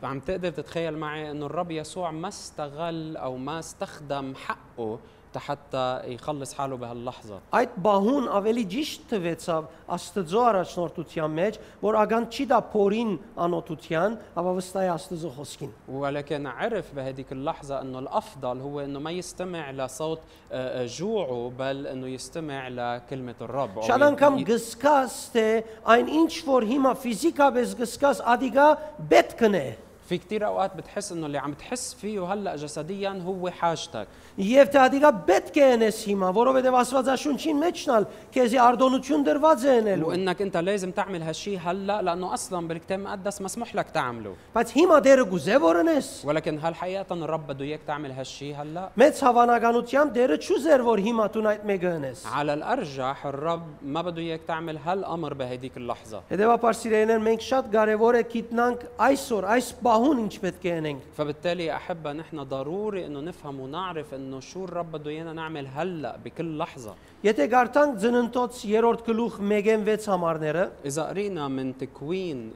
فعم 0.00 0.20
تقدر 0.24 0.50
تتخيل 0.56 0.96
معي 0.96 1.30
انه 1.30 1.46
الرب 1.46 1.70
يسوع 1.70 2.10
ما 2.10 2.28
استغل 2.28 3.16
او 3.16 3.36
ما 3.36 3.58
استخدم 3.58 4.34
حقه 4.34 4.98
حتى 5.38 6.00
يخلص 6.06 6.54
حاله 6.54 6.76
بهاللحظة 6.76 7.38
Այդ 7.54 7.74
բահուն 7.84 8.24
ավելի 8.38 8.64
ճիշտ 8.72 9.00
թվեցավ 9.12 9.66
Աստծո 9.94 10.40
առաջնորդության 10.50 11.34
մեջ, 11.38 11.58
որ 11.84 11.98
ագան 12.02 12.24
չի 12.34 12.46
դա 12.50 12.58
փորին 12.72 13.12
անօթության, 13.44 14.16
ապա 14.40 14.54
վստահ 14.58 14.86
է 14.88 14.90
Աստծո 14.96 15.30
խոսքին։ 15.36 15.70
ولكن 15.88 16.46
عرف 16.46 16.94
بهديك 16.96 17.32
اللحظة 17.32 17.80
انه 17.80 17.98
الافضل 17.98 18.60
هو 18.60 18.80
انه 18.80 18.98
ما 19.00 19.10
يستمع 19.10 19.70
لصوت 19.70 20.20
آه، 20.52 20.82
آه، 20.82 20.86
جوعه 20.86 21.52
بل 21.58 21.86
انه 21.86 22.06
يستمع 22.08 22.68
لكلمة 22.68 23.34
الرب 23.40 23.78
أو 23.78 23.82
Շատ 23.82 24.02
անգամ 24.02 24.38
ي- 24.38 24.44
գսկաս 24.44 25.12
թե 25.34 25.46
այն 25.86 26.08
ինչ 26.08 26.32
որ 26.50 26.62
հիմա 26.72 26.92
ֆիզիկապես 27.04 27.76
գսկաս 27.82 28.24
ադիգա 28.34 28.68
պետք 29.10 29.38
կնե։ 29.44 29.66
في 30.08 30.18
كتير 30.18 30.46
اوقات 30.46 30.76
بتحس 30.76 31.12
انه 31.12 31.26
اللي 31.26 31.38
عم 31.38 31.52
تحس 31.54 31.94
فيه 31.94 32.32
هلا 32.32 32.56
جسديا 32.56 33.22
هو 33.26 33.50
حاجتك 33.50 34.08
Եվ 34.38 34.68
թե 34.70 34.78
ադիգա 34.78 35.08
պետք 35.26 35.56
է 35.58 35.62
անես 35.74 35.96
հիմա, 36.06 36.28
որովհետև 36.36 36.74
Աստվածաշունչին 36.78 37.56
մեջնալ 37.58 38.04
քեզի 38.30 38.58
արդոնություն 38.62 39.24
դրված 39.26 39.64
է 39.66 39.72
անելու։ 39.80 40.08
وانك 40.08 40.42
انت 40.42 40.56
لازم 40.56 40.90
تعمل 40.90 41.22
هالشيء 41.22 41.58
هلا 41.58 42.02
لانه 42.02 42.34
اصلا 42.34 42.68
بالكتاب 42.68 42.98
المقدس 42.98 43.42
مسموح 43.42 43.74
لك 43.74 43.90
تعمله 43.90 44.34
Բայց 44.54 44.68
հիմա 44.78 44.98
դերը 45.06 45.24
գուզե 45.32 45.56
որ 45.58 45.80
անես։ 45.82 46.24
ولكن 46.24 46.58
هل 46.62 46.74
حقيقة 46.74 47.14
الرب 47.14 47.46
بده 47.46 47.64
اياك 47.64 47.80
تعمل 47.86 48.12
هالشيء 48.12 48.54
هلا؟ 48.54 48.88
Մեծ 48.98 49.14
հավանականությամբ 49.26 50.14
դերը 50.14 50.38
չուզեր 50.38 50.80
որ 50.86 50.98
հիմա 51.06 51.26
դու 51.34 51.42
այդ 51.50 51.66
մեկը 51.66 51.90
անես։ 51.98 52.26
على 52.26 52.54
الارجح 52.54 53.26
الرب 53.26 53.66
ما 53.82 54.02
بده 54.02 54.22
اياك 54.22 54.40
تعمل 54.46 54.78
هالامر 54.78 55.34
بهديك 55.34 55.76
اللحظة 55.76 56.22
Հետևաբար 56.30 56.74
սիրելիներ 56.78 57.20
մենք 57.26 57.42
շատ 57.50 57.74
կարևոր 57.74 58.14
է 58.14 58.22
գիտնանք 58.34 58.86
այսօր 59.08 59.50
այս 59.56 59.74
բահուն 59.82 60.18
ինչ 60.24 60.34
պետք 60.46 60.62
է 60.62 60.72
անենք։ 60.78 61.00
فبالتالي 61.18 61.64
يا 61.64 61.76
احبه 61.76 62.12
نحن 62.12 62.42
ضروري 62.44 63.06
انه 63.06 63.20
نفهم 63.20 63.60
ونعرف 63.60 64.14
انه 64.22 64.40
شو 64.40 64.64
الرب 64.64 64.92
بده 64.92 65.10
ايانا 65.10 65.32
نعمل 65.32 65.66
هلا 65.66 66.16
بكل 66.24 66.58
لحظه 66.58 66.94
Եթե 67.18 67.44
գարտանք 67.50 67.96
ծննդոց 67.98 68.58
3-րդ 68.62 69.00
գլուխ 69.08 69.38
1-ն 69.42 69.82
6 69.86 70.06
համարները, 70.06 70.64
اذا 70.84 71.02
قرينا 71.02 71.48
من 71.48 71.78
تكوين 71.78 72.52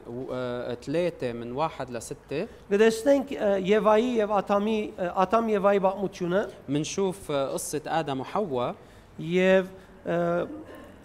ثلاثة 0.85 1.33
من 1.33 1.51
واحد 1.51 1.91
لستة 1.91 2.47
կտեսնենք 2.71 3.33
ը, 3.35 3.49
Եվայի 3.59 4.11
եւ 4.21 4.31
Աթամի 4.39 4.77
ը, 4.95 5.09
Աթամ 5.23 5.49
Եվայի 5.55 5.79
բաղմությունը 5.83 6.41
منشوف 6.69 7.31
قصة 7.31 7.81
آدم 7.87 8.19
وحواء 8.19 8.75
եւ 9.19 9.65
ը, 10.07 10.47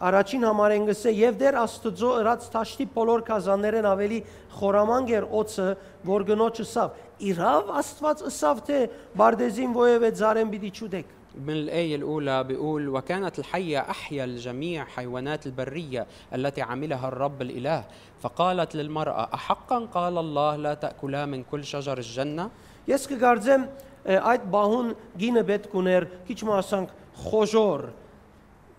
առաջին 0.08 0.46
համարեն 0.48 0.88
գսե 0.88 1.12
եւ 1.18 1.38
դեր 1.42 1.58
Աստծո 1.62 2.10
ըրած 2.22 2.48
ճաշտի 2.54 2.86
բոլոր 2.94 3.22
կազաններեն 3.28 3.88
ավելի 3.92 4.18
խորամանկ 4.58 5.12
էր 5.18 5.28
օծը, 5.40 5.68
որ 6.08 6.26
գնոջը 6.32 6.66
սավ։ 6.72 6.98
Իրավ 7.28 7.72
Աստված 7.82 8.26
ըսավ 8.30 8.64
թե 8.68 8.80
բարդեզին 9.18 9.78
ովևէ 9.78 10.10
ձարեն 10.22 10.52
պիտի 10.54 10.72
ճուդեք։ 10.80 11.14
من 11.38 11.54
الآية 11.54 11.96
الأولى 11.96 12.44
بيقول 12.44 12.88
وكانت 12.88 13.38
الحية 13.38 13.78
أحيا 13.78 14.24
الجميع 14.24 14.84
حيوانات 14.84 15.46
البرية 15.46 16.06
التي 16.34 16.62
عملها 16.62 17.08
الرب 17.08 17.42
الإله 17.42 17.84
فقالت 18.20 18.74
للمرأة 18.74 19.28
أحقا 19.34 19.78
قال 19.78 20.18
الله 20.18 20.56
لا 20.56 20.74
تأكلا 20.74 21.26
من 21.26 21.42
كل 21.42 21.64
شجر 21.64 21.98
الجنة 21.98 22.50
Ես 22.88 23.04
կգարձեմ 23.04 23.64
ը, 24.08 24.14
այդ 24.16 24.44
բահուն 24.48 24.86
գինը 25.20 25.40
պետք 25.50 25.74
ուներ 25.76 26.06
քիչ 26.24 26.38
մասանք 26.48 26.92
խոժոր 27.20 27.82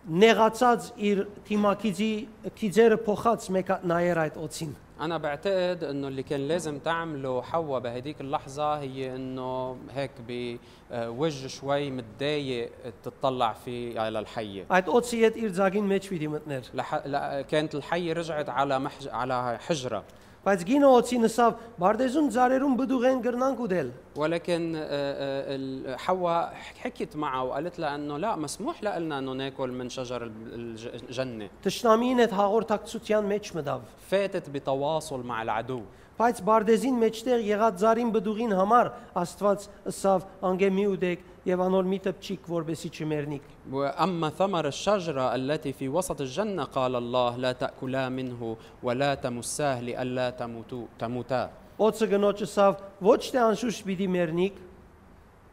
նեղացած 0.09 0.91
իր 1.09 1.25
թիմակիցի 1.47 2.11
քիձերը 2.59 2.97
փոխած 3.05 3.49
մեկ 3.55 3.73
նայեր 3.91 4.23
այդ 4.25 4.39
օծին 4.45 4.77
أنا 4.99 5.17
بعتقد 5.17 5.83
إنه 5.83 6.07
اللي 6.07 6.23
كان 6.23 6.47
لازم 6.47 6.79
تعمله 6.79 7.41
حواء 7.41 7.79
بهديك 7.79 8.21
اللحظة 8.21 8.79
هي 8.79 9.15
إنه 9.15 9.77
هيك 9.95 10.11
بوجه 10.27 11.47
شوي 11.47 11.91
متضايق 11.91 12.71
تطلع 13.03 13.53
فيه 13.53 13.99
على 13.99 14.19
الحية 14.19 14.65
այդ 14.69 14.89
օծի 14.91 15.19
հետ 15.23 15.37
իր 15.39 15.51
ձագին 15.55 15.87
մեջ 15.93 16.09
պիտի 16.11 16.29
մտներ 16.33 16.63
لح... 16.73 16.95
لا 17.05 17.41
كانت 17.41 17.75
الحية 17.75 18.13
رجعت 18.13 18.49
على 18.49 18.79
محج... 18.79 19.07
على 19.07 19.59
حجرة 19.67 20.03
բայց 20.45 20.61
գինը 20.69 20.89
օծի 20.97 21.17
նսավ 21.23 21.51
բարդեզուն 21.83 22.27
ձարերուն 22.35 22.75
բդուղեն 22.79 23.17
գրնանք 23.25 23.57
ուդել 23.65 23.89
ولكن 24.15 24.75
آه، 24.75 24.81
آه، 24.81 25.55
ال- 25.55 25.99
حواء 25.99 26.53
حكيت 26.83 27.15
معه 27.15 27.43
وقالت 27.43 27.79
لها 27.79 27.95
انه 27.95 28.17
لا 28.17 28.35
مسموح 28.35 28.83
لنا 28.83 29.17
انه 29.17 29.31
ناكل 29.33 29.69
من 29.71 29.89
شجر 29.89 30.23
الج- 30.23 30.53
الج- 30.53 31.03
الجنه 31.09 31.47
Տշնամին 31.65 32.19
այդ 32.25 32.33
հաղորդակցության 32.39 33.23
մեջ 33.33 33.45
մտավ 33.57 33.79
فاتت 34.11 34.49
بتواصل 34.49 35.21
مع 35.23 35.41
العدو 35.41 35.81
բայց 36.19 36.39
բարդեզին 36.47 36.97
մեջտեղ 36.99 37.43
եղած 37.47 37.75
զարին 37.79 38.09
բդուղին 38.11 38.53
համար 38.59 38.87
Աստված 39.21 39.67
ըսավ 39.91 40.25
անգեմի 40.49 40.85
ուդեք 40.93 41.21
եւ 41.47 41.61
անոր 41.63 41.85
մի 41.91 41.99
տպչիկ 42.07 42.49
որբեսի 42.51 42.89
չմեռնիք 42.91 43.45
واما 43.71 44.29
ثمر 44.29 44.67
الشجره 44.67 45.35
التي 45.35 45.73
في 45.73 45.89
وسط 45.89 46.21
الجنه 46.21 46.63
قال 46.63 46.95
الله 46.95 47.35
لا 47.37 47.51
تاكلا 47.51 48.09
منه 48.09 48.57
ولا 48.83 49.15
تمساه 49.15 49.81
لئلا 49.81 50.29
تموتوا 50.29 50.85
تموتا 50.99 51.49
Օծը 51.79 52.07
գնոջ 52.11 52.43
ըսավ 52.43 52.73
ոչ 52.99 53.19
թե 53.31 53.39
անշուշտ 53.39 53.85
պիտի 53.87 54.07
մեռնիք 54.15 54.55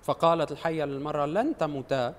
فقالت 0.07 0.53
الحيه 0.53 0.85
للمره 0.85 1.27
لن 1.27 1.55
تموتا 1.59 2.15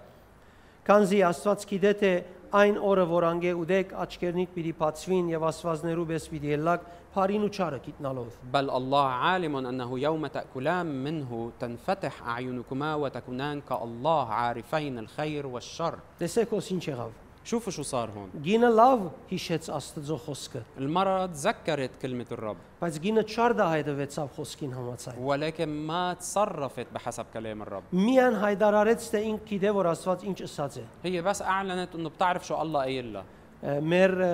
Քանզի 0.87 1.19
Աստված 1.27 1.67
գիտե 1.67 1.91
թե 1.99 2.11
այն 2.57 2.77
օրը 2.89 3.05
որ 3.11 3.23
անգե 3.27 3.51
ուդեք 3.61 3.89
աչքերնիդ 4.03 4.51
պիտի 4.55 4.73
բացվին 4.79 5.31
եւ 5.33 5.45
Աստվածներու 5.49 6.05
պես 6.11 6.27
պիտի 6.31 6.51
ելլակ 6.53 6.85
փարին 7.15 7.43
ու 7.47 7.51
չարը 7.51 7.79
գիտնալով 7.87 8.29
بل 8.53 8.69
الله 8.79 9.07
عالم 9.27 9.55
انه 9.55 9.99
يوم 9.99 10.27
تاكلان 10.27 10.85
منه 11.03 11.51
تنفتح 11.59 12.27
اعينكما 12.27 12.95
وتكونان 12.95 13.61
كالله 13.61 14.25
عارفين 14.39 14.99
الخير 14.99 15.47
والشر 15.47 15.99
տեսեք 16.21 16.53
ոս 16.55 16.71
ինչ 16.75 16.83
եղավ 16.87 17.11
شوفوا 17.47 17.71
شو 17.71 17.83
صار 17.83 18.09
هون 18.11 18.29
գինը 18.43 18.69
լավ 18.75 19.03
հիշեց 19.31 19.69
Աստծո 19.77 20.17
խոսքը 20.25 20.61
المرأة 20.77 21.25
تذكرت 21.25 21.91
كلمة 22.01 22.25
الرب 22.31 22.57
բայց 22.81 22.97
գինը 23.05 23.23
չար 23.23 23.53
դա 23.59 23.67
հայդվեցավ 23.73 24.27
խոսքին 24.37 24.73
համաձայն 24.77 25.17
ولكن 25.19 25.69
ما 25.87 26.13
تصرفت 26.13 26.87
بحسب 26.93 27.25
كلام 27.33 27.61
الرب 27.61 27.83
միան 27.93 28.35
հայդարարեց 28.43 29.07
թե 29.13 29.21
ինք 29.31 29.39
գիտե 29.51 29.71
որ 29.79 29.91
Աստված 29.93 30.23
ինչ 30.27 30.37
ըսած 30.43 30.77
է 30.77 30.83
هي 31.03 31.21
بس 31.21 31.41
أعلنت 31.41 31.95
أنه 31.95 32.09
بتعرف 32.09 32.47
شو 32.47 32.61
الله 32.61 32.79
قايل 32.81 33.13
لها 33.13 33.23
Ը, 33.63 33.81
մեր 33.81 34.11
ը, 34.21 34.33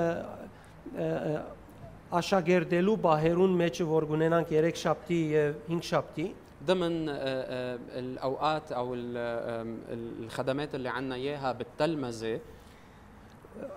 ը, 0.99 1.05
ը, 1.05 1.41
աշակերտելու 2.19 2.95
բահերուն 3.05 3.53
մեջը 3.61 3.85
որ 3.89 4.05
գունենանք 4.09 4.49
3 4.53 4.81
շաբթի 4.83 5.19
եւ 5.33 5.53
5 5.69 5.87
շաբթի 5.91 6.25
ضمن 6.67 7.09
آه، 7.09 7.15
آه، 7.15 7.77
الأوقات 7.99 8.71
أو 8.71 8.93
ال- 8.93 9.17
آم، 9.17 9.77
الخدمات 10.23 10.75
اللي 10.75 10.89
عنا 10.89 11.15
إياها 11.15 11.51
بالتلمذة 11.51 12.39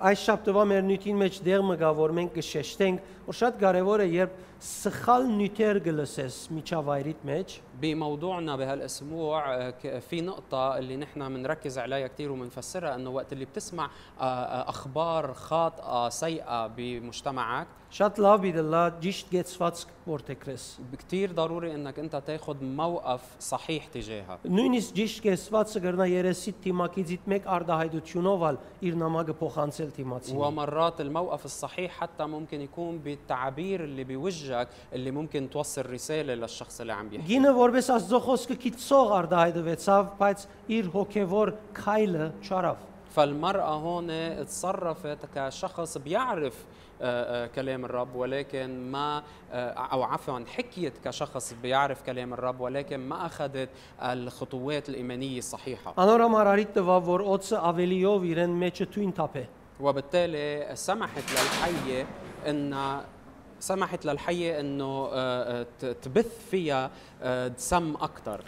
այս 0.01 0.23
շաբթվա 0.27 0.63
մեր 0.73 0.83
նյութին 0.89 1.19
մեջ 1.21 1.37
դեղ 1.47 1.63
մը 1.69 1.75
գա 1.83 1.91
որ 1.99 2.13
մենք 2.17 2.33
կշեշտենք 2.39 3.01
որ 3.29 3.37
շատ 3.41 3.59
կարեւոր 3.61 4.03
է 4.03 4.07
երբ 4.15 4.39
սխալ 4.67 5.27
նյութեր 5.37 5.81
գլսես 5.87 6.37
միջավայրիդ 6.57 7.25
մեջ 7.31 7.49
بموضوعنا 7.81 8.57
بهالاسبوع 8.57 9.55
آه، 9.55 9.71
ك- 9.71 9.99
في 9.99 10.21
نقطة 10.21 10.79
اللي 10.79 10.97
نحن 10.97 11.29
بنركز 11.35 11.79
عليها 11.79 12.07
كثير 12.07 12.33
وبنفسرها 12.33 12.95
انه 12.95 13.11
وقت 13.11 13.33
اللي 13.33 13.45
بتسمع 13.45 13.85
آه، 14.21 14.23
آه، 14.25 14.69
اخبار 14.69 15.35
خاطئة 15.35 16.09
سيئة 16.09 16.67
بمجتمعك 16.67 17.67
Շատ 17.97 18.17
լավ 18.19 18.45
իդլա 18.49 18.81
ճիշտ 18.99 19.29
գեցված 19.31 19.83
որտեքրես։ 20.11 20.63
كثير 20.99 21.33
ضروري 21.33 21.75
انك 21.75 21.99
انت 21.99 22.17
تاخذ 22.17 22.65
موقف 22.65 23.21
صحيح 23.41 23.87
تجاهها 23.95 24.39
Նույնիսկ 24.45 24.97
ճիշտ 24.99 25.23
գեցվածը 25.27 25.83
գրնա 25.85 26.07
երեսի 26.11 26.53
թիմակիցիդ 26.65 27.29
մեկ 27.33 27.47
արդահայտությունով 27.57 28.45
ալ 28.49 28.59
իր 28.83 28.99
նամակը 29.03 29.37
փոխանցել 29.43 29.93
թիմացին։ 29.99 30.37
ومرات 30.37 31.01
الموقف 31.01 31.45
الصحيح 31.45 31.91
حتى 32.01 32.27
ممكن 32.27 32.61
يكون 32.61 32.99
بالتعبير 32.99 33.85
اللي 33.85 34.05
بوجهك 34.05 34.69
اللي 34.93 35.11
ممكن 35.11 35.51
توصل 35.51 35.87
رسالة 35.91 36.35
للشخص 36.35 36.81
اللي 36.81 36.93
عم 36.93 37.09
بيحكي 37.09 37.39
Գինը 37.39 37.55
որպես 37.55 37.93
Աստծո 37.97 38.21
խոսքը 38.27 38.59
քիծող 38.67 39.17
արդահայտվեցավ, 39.21 40.13
բայց 40.21 40.47
իր 40.69 40.93
հոգևոր 40.97 41.55
քայլը 41.81 42.29
չարավ։ 42.43 42.77
فالمرأة 43.17 43.75
هون 43.75 44.09
تصرفت 44.47 45.19
كشخص 45.35 45.99
بيعرف 45.99 46.55
آه، 46.55 46.59
آه، 46.59 46.80
كلام 47.55 47.85
الرب 47.85 48.15
ولكن 48.15 48.91
ما 48.91 49.23
آه، 49.53 49.71
او 49.71 50.03
عفوا 50.03 50.41
حكيت 50.57 50.93
كشخص 51.05 51.55
بيعرف 51.63 52.03
كلام 52.03 52.33
الرب 52.33 52.61
ولكن 52.61 52.97
ما 53.09 53.27
اخذت 53.27 53.69
الخطوات 54.03 54.89
الايمانيه 54.89 55.39
الصحيحه 55.39 55.93
Անորամ 55.97 56.35
արարիտ 56.41 56.73
տվավ, 56.79 57.03
որ 57.13 57.25
օծը 57.37 57.61
ավելիով 57.71 58.25
իրեն 58.33 58.57
մեջը 58.63 58.87
թույն 58.97 59.13
թափե։ 59.21 59.45
وبالتالي 59.81 60.67
سمحت 60.75 61.25
للحيه 61.33 62.07
ان 62.49 63.01
سمحت 63.61 64.05
للحيه 64.07 64.61
انه 64.61 65.09
آه، 65.13 65.13
آه، 65.13 65.67
ت- 65.81 65.85
تبث 66.03 66.49
فيها 66.51 66.91
آه، 67.23 67.53
سم 67.57 67.95
اكثر 68.01 68.41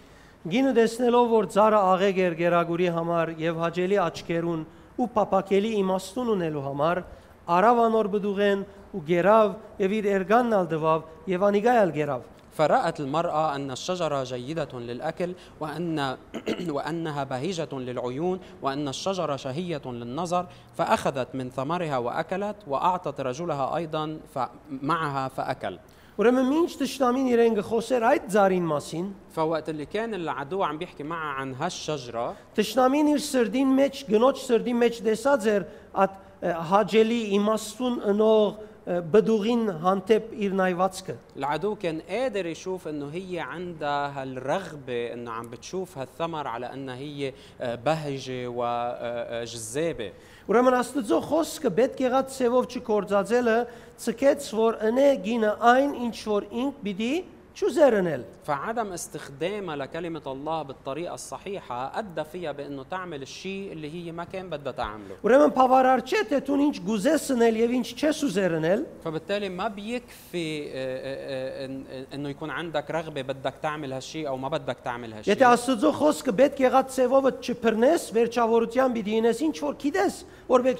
Գինը 0.48 0.70
տեսնելով, 0.78 1.26
որ 1.34 1.46
ծառը 1.52 1.78
աղեգ 1.92 2.18
էր 2.24 2.34
գերագուրի 2.38 2.86
համար 2.96 3.32
եւ 3.42 3.56
հաճելի 3.64 3.96
աչքերուն 4.04 4.60
ու 5.02 5.06
փապակելի 5.16 5.72
իմաստուն 5.82 6.28
ունելու 6.34 6.62
համար, 6.68 7.00
արավ 7.48 7.78
անոր 7.88 8.08
բդուղեն 8.14 8.64
ու 8.96 9.02
գերավ 9.08 9.54
եւ 9.84 9.94
իր 9.98 10.08
երգանն 10.14 10.56
ալ 10.58 10.66
դվավ 10.74 11.06
եւ 11.34 11.46
անիգայալ 11.50 11.92
գերավ։ 12.00 12.22
فرأت 12.58 13.00
المرأة 13.00 13.54
أن 13.56 13.70
الشجرة 13.70 14.24
جيدة 14.24 14.68
للأكل 14.74 15.34
وأن 15.60 16.16
وأنها 16.70 17.24
بهيجة 17.24 17.68
للعيون 17.72 18.40
وأن 18.62 18.88
الشجرة 18.88 19.36
شهية 19.36 19.82
للنظر 19.86 20.46
فأخذت 20.76 21.34
من 21.34 21.50
ثمرها 21.50 21.98
وأكلت 21.98 22.56
وأعطت 22.66 23.20
رجلها 23.20 23.76
أيضا 23.76 24.18
ف- 24.34 24.38
معها 24.82 25.28
فأكل 25.28 25.78
Ուրեմն 26.18 26.48
ինչ 26.50 26.70
ճշտամին 26.80 27.28
իրեն 27.30 27.52
գխոսեր 27.60 28.02
այդ 28.10 28.24
ծառին 28.34 28.64
մասին, 28.66 29.06
فوقت 29.36 29.68
اللي 29.68 29.86
كان 29.86 30.14
العدو 30.14 30.62
عم 30.62 30.78
بيحكي 30.78 31.02
معها 31.02 31.32
عن 31.38 31.54
هالشجرة 31.54 32.34
ճշտամին 32.58 33.14
իր 33.14 33.20
սրդին 33.22 33.70
մեջ, 33.78 34.02
գնոջ 34.10 34.36
սրդի 34.42 34.74
մեջ 34.82 34.98
տեսած 35.06 35.46
էր 35.46 35.62
at 35.94 36.10
ը, 36.42 36.54
հաճելի 36.70 37.20
իմաստուն 37.38 37.96
ընող 38.12 38.48
ը, 38.54 38.98
բդուղին 39.12 39.64
հանդեպ 39.82 40.30
իր 40.46 40.54
նայվածքը։ 40.58 41.16
العدو 41.36 41.74
كان 41.74 42.00
قادر 42.08 42.46
يشوف 42.46 42.88
انه 42.88 43.10
هي 43.12 43.40
عندها 43.40 44.22
هالرغبة 44.22 45.12
انه 45.12 45.30
عم 45.30 45.50
بتشوف 45.50 45.98
هالثمر 45.98 46.46
على 46.46 46.72
انها 46.72 46.96
هي 46.96 47.32
آه، 47.60 47.74
بهجة 47.74 48.48
وجذابة 48.48 50.12
Ուրեմն 50.48 50.78
Աստծո 50.78 51.18
խոսքը 51.28 51.70
պետք 51.76 51.98
եղած 52.00 52.30
ցևով 52.38 52.66
չկործածելը 52.72 53.56
ցկեց 54.00 54.46
որ 54.56 54.78
ընե 54.88 55.08
գինը 55.26 55.50
այն 55.60 55.90
ինչ 56.06 56.16
որ 56.24 56.46
ինք 56.62 56.78
պիտի 56.86 57.10
شو 57.55 57.69
زيرنيل؟ 57.69 58.23
فعدم 58.45 58.93
استخدامها 58.93 59.75
لكلمة 59.75 60.21
الله 60.27 60.63
بالطريقة 60.63 61.13
الصحيحة 61.13 61.99
أدى 61.99 62.23
فيها 62.23 62.51
بأنه 62.51 62.83
تعمل 62.83 63.21
الشيء 63.21 63.71
اللي 63.71 63.93
هي 63.93 64.11
ما 64.11 64.23
كان 64.23 64.49
بدها 64.49 64.71
تعمله. 64.71 65.15
ورمن 65.23 65.47
بافارارچت 65.47 66.33
تونينش 66.33 66.79
جوزسنل 66.79 67.57
يفينش 67.57 67.93
تشسو 67.93 68.27
زيرنيل. 68.27 68.85
فبالتالي 69.05 69.49
ما 69.49 69.67
بيكفي 69.67 70.63
آه، 70.63 70.71
آه، 70.73 71.83
آه، 71.91 72.05
إنه 72.13 72.29
يكون 72.29 72.49
عندك 72.49 72.91
رغبة 72.91 73.21
بدك 73.21 73.53
تعمل 73.61 73.93
هالشيء 73.93 74.27
أو 74.27 74.37
ما 74.37 74.47
بدك 74.47 74.77
تعمل 74.83 75.13
هالشيء. 75.13 75.33
يتي 75.33 75.53
أستزو 75.53 75.91
خوسك 75.91 76.29
بيت 76.29 76.53
كي 76.53 76.67
غات 76.67 76.89
سيفوفت 76.89 77.33
تشبرنس 77.33 78.11
بيرچاورتيان 78.11 78.93
بدينس 78.93 79.41
إنش 79.41 79.63
ور 79.63 79.73
كيدس 79.73 80.25
ور 80.49 80.75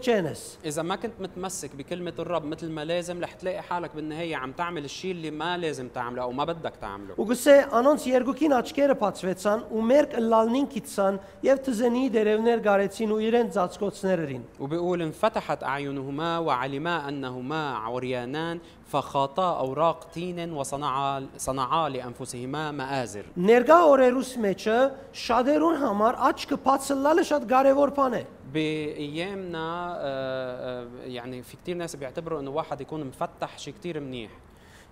إذا 0.66 0.82
ما 0.82 0.96
كنت 0.96 1.14
متمسك 1.20 1.76
بكلمة 1.76 2.14
الرب 2.20 2.46
مثل 2.46 2.70
ما 2.70 2.86
لازم 2.86 3.24
رح 3.24 3.32
تلاقي 3.32 3.62
حالك 3.62 3.96
بالنهاية 3.96 4.36
عم 4.36 4.52
تعمل 4.52 4.86
الشيء 4.86 5.12
اللي 5.12 5.32
ما 5.32 5.58
لازم 5.58 5.88
تعمله 5.88 6.22
أو 6.22 6.32
ما 6.32 6.46
بدك 6.46 6.63
تعمله 6.81 7.15
Ու 7.19 7.27
գսե 7.31 7.55
անոնց 7.79 8.07
երկուքին 8.09 8.55
աչքերը 8.59 8.97
բացվեցան 9.03 9.65
ու 9.75 9.83
մերկ 9.91 10.17
լալնին 10.33 10.67
կիցան 10.75 11.19
եւ 11.49 11.63
թզենի 11.67 12.05
դերևներ 12.15 12.63
գարեցին 12.69 13.15
ու 13.17 13.21
իրեն 13.29 13.53
ծածկոցներերին։ 13.57 14.43
وبيقول 14.61 15.03
انفتحت 15.03 15.65
أعينهما 15.65 16.39
وعلما 16.39 17.09
أنهما 17.09 17.63
عريانان 17.77 18.61
فخاطا 18.93 19.59
أوراق 19.59 20.09
تين 20.15 20.53
وصنعا 20.53 21.27
صنعا 21.37 21.89
لأنفسهما 21.89 22.73
مآزر 22.73 23.25
Ներկա 23.37 23.79
օրերուս 23.93 24.31
մեջը 24.45 24.79
շատերուն 25.13 25.79
համար 25.83 26.19
աչքը 26.31 26.57
բացլալը 26.65 27.25
շատ 27.31 27.49
կարևոր 27.53 27.91
բան 27.99 28.15
է։ 28.15 28.25
بايامنا 28.53 29.97
آه، 29.99 30.01
آه، 30.01 30.87
يعني 31.05 31.43
في 31.43 31.57
كثير 31.57 31.77
ناس 31.77 31.97
بيعتبروا 31.97 32.41
انه 32.41 32.51
واحد 32.51 32.81
يكون 32.81 33.05
مفتح 33.05 33.59
شيء 33.59 33.75
كثير 33.75 34.01
منيح 34.01 34.31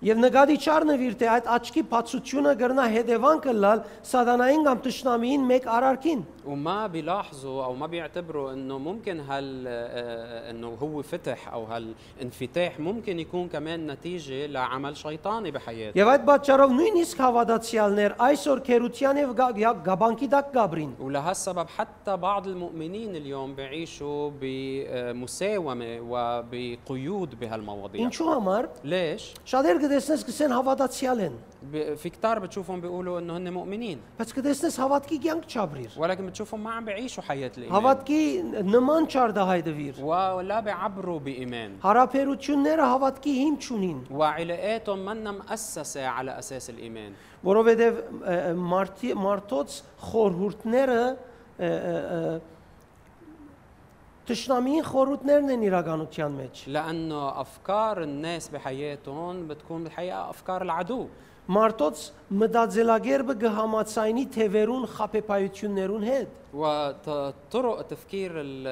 Եվ 0.07 0.19
նկատի 0.21 0.57
չառնվիր 0.61 1.15
թե 1.21 1.27
այդ 1.35 1.47
աչքի 1.57 1.83
բացությունը 1.93 2.51
կրնա 2.61 2.85
հետևանքը 2.95 3.53
լալ 3.65 3.79
սատանային 4.05 4.67
կամ 4.67 4.81
տշնամիին 4.87 5.47
մեկ 5.51 5.69
արարքին։ 5.77 6.21
وما 6.47 6.87
بيلاحظوا 6.87 7.65
او 7.65 7.75
ما 7.75 7.87
بيعتبروا 7.87 8.53
انه 8.53 8.79
ممكن 8.79 9.21
هال 9.21 9.65
آه، 9.69 10.51
انه 10.51 10.69
هو 10.83 11.03
فتح 11.03 11.53
او 11.53 11.65
هالانفتاح 11.65 12.81
ممكن 12.81 13.19
يكون 13.19 13.49
كمان 13.49 13.87
نتيجه 13.91 14.47
لعمل 14.47 14.97
شيطاني 14.97 15.51
بحياته 15.51 15.97
Եվ 16.05 16.09
այդ 16.13 16.23
պատճառով 16.29 16.71
նույնիսկ 16.77 17.17
հավատացյալներ 17.25 18.15
այսօր 18.29 18.59
քերության 18.69 19.17
եւ 19.25 19.31
գա- 19.41 19.53
գա- 19.59 19.81
գաբանկի 19.89 20.29
դակ 20.37 20.47
գաբրին։ 20.59 20.91
ولهالسبب 21.01 21.67
حتى 21.69 22.17
بعض 22.17 22.47
المؤمنين 22.49 23.17
اليوم 23.17 23.55
بيعيشوا 23.55 24.31
بمساومه 24.41 25.99
وبقيود 26.11 27.39
بهالمواضيع 27.41 28.09
Ինչու 28.11 28.29
համար 28.35 28.67
ليش؟ 28.85 29.35
շատեր 29.47 29.79
կտեսնես 29.91 30.23
կսեն 30.29 30.53
հավատացյալ 30.59 31.19
են, 31.27 31.35
ب- 31.73 31.95
في 31.95 32.11
كتار 32.11 32.39
بتشوفهم 32.39 32.81
بيقولوا 32.81 33.19
انه 33.19 33.37
هن 33.37 33.53
مؤمنين 33.53 33.99
բայց 34.21 34.31
կտեսնես 34.37 34.77
հավատքի 34.79 35.19
կյանք 35.25 35.45
չաբրիր։ 35.55 35.99
ولكن 35.99 36.27
بتشوفهم 36.27 36.65
ما 36.65 36.71
عم 36.71 36.85
بيعيشوا 36.85 37.23
حياه 37.23 37.51
الايمان 37.59 37.75
Հավատքի 37.83 38.43
նման 38.65 39.07
չարդահայտվիր։ 39.11 40.01
ولا 40.01 40.61
بيعبروا 40.61 41.19
بايمان 41.19 41.71
Հարաբերությունները 41.83 42.85
հավատքի 42.93 43.33
հիմ 43.43 43.57
չունին, 43.61 43.99
وعلاقاتهم 44.11 44.99
منا 45.05 45.33
مؤسسه 45.33 46.07
على 46.07 46.39
اساس 46.39 46.71
الايمان 46.71 47.13
որովհետև 47.45 47.81
ը, 47.81 47.93
ը, 48.27 48.55
մարդի 48.57 49.15
մարդոց 49.15 49.71
խորհուրդները 50.13 51.03
ը, 54.21 54.27
ը, 54.27 54.27
ը, 54.27 54.27
Տշնամիին 54.27 54.85
խորհուրդներն 54.91 55.51
են 55.55 55.63
իրականության 55.71 56.33
մեջ։ 56.41 56.55
لانه 56.67 57.41
افكار 57.41 58.03
الناس 58.03 58.49
بحياتهم 58.49 59.49
بتكون 59.49 59.85
بالحقيقه 59.85 60.31
افكار 60.31 60.63
العدو 60.63 61.07
Մարդոց 61.47 61.99
մտածելագերբը 62.43 63.35
կհամացայնի 63.43 64.25
թևերուն 64.35 64.87
խապեպայություններուն 64.97 66.05
հետ։ 66.11 66.29
وطرق 66.55 67.83
تفكير 67.83 68.31
ال- 68.35 68.67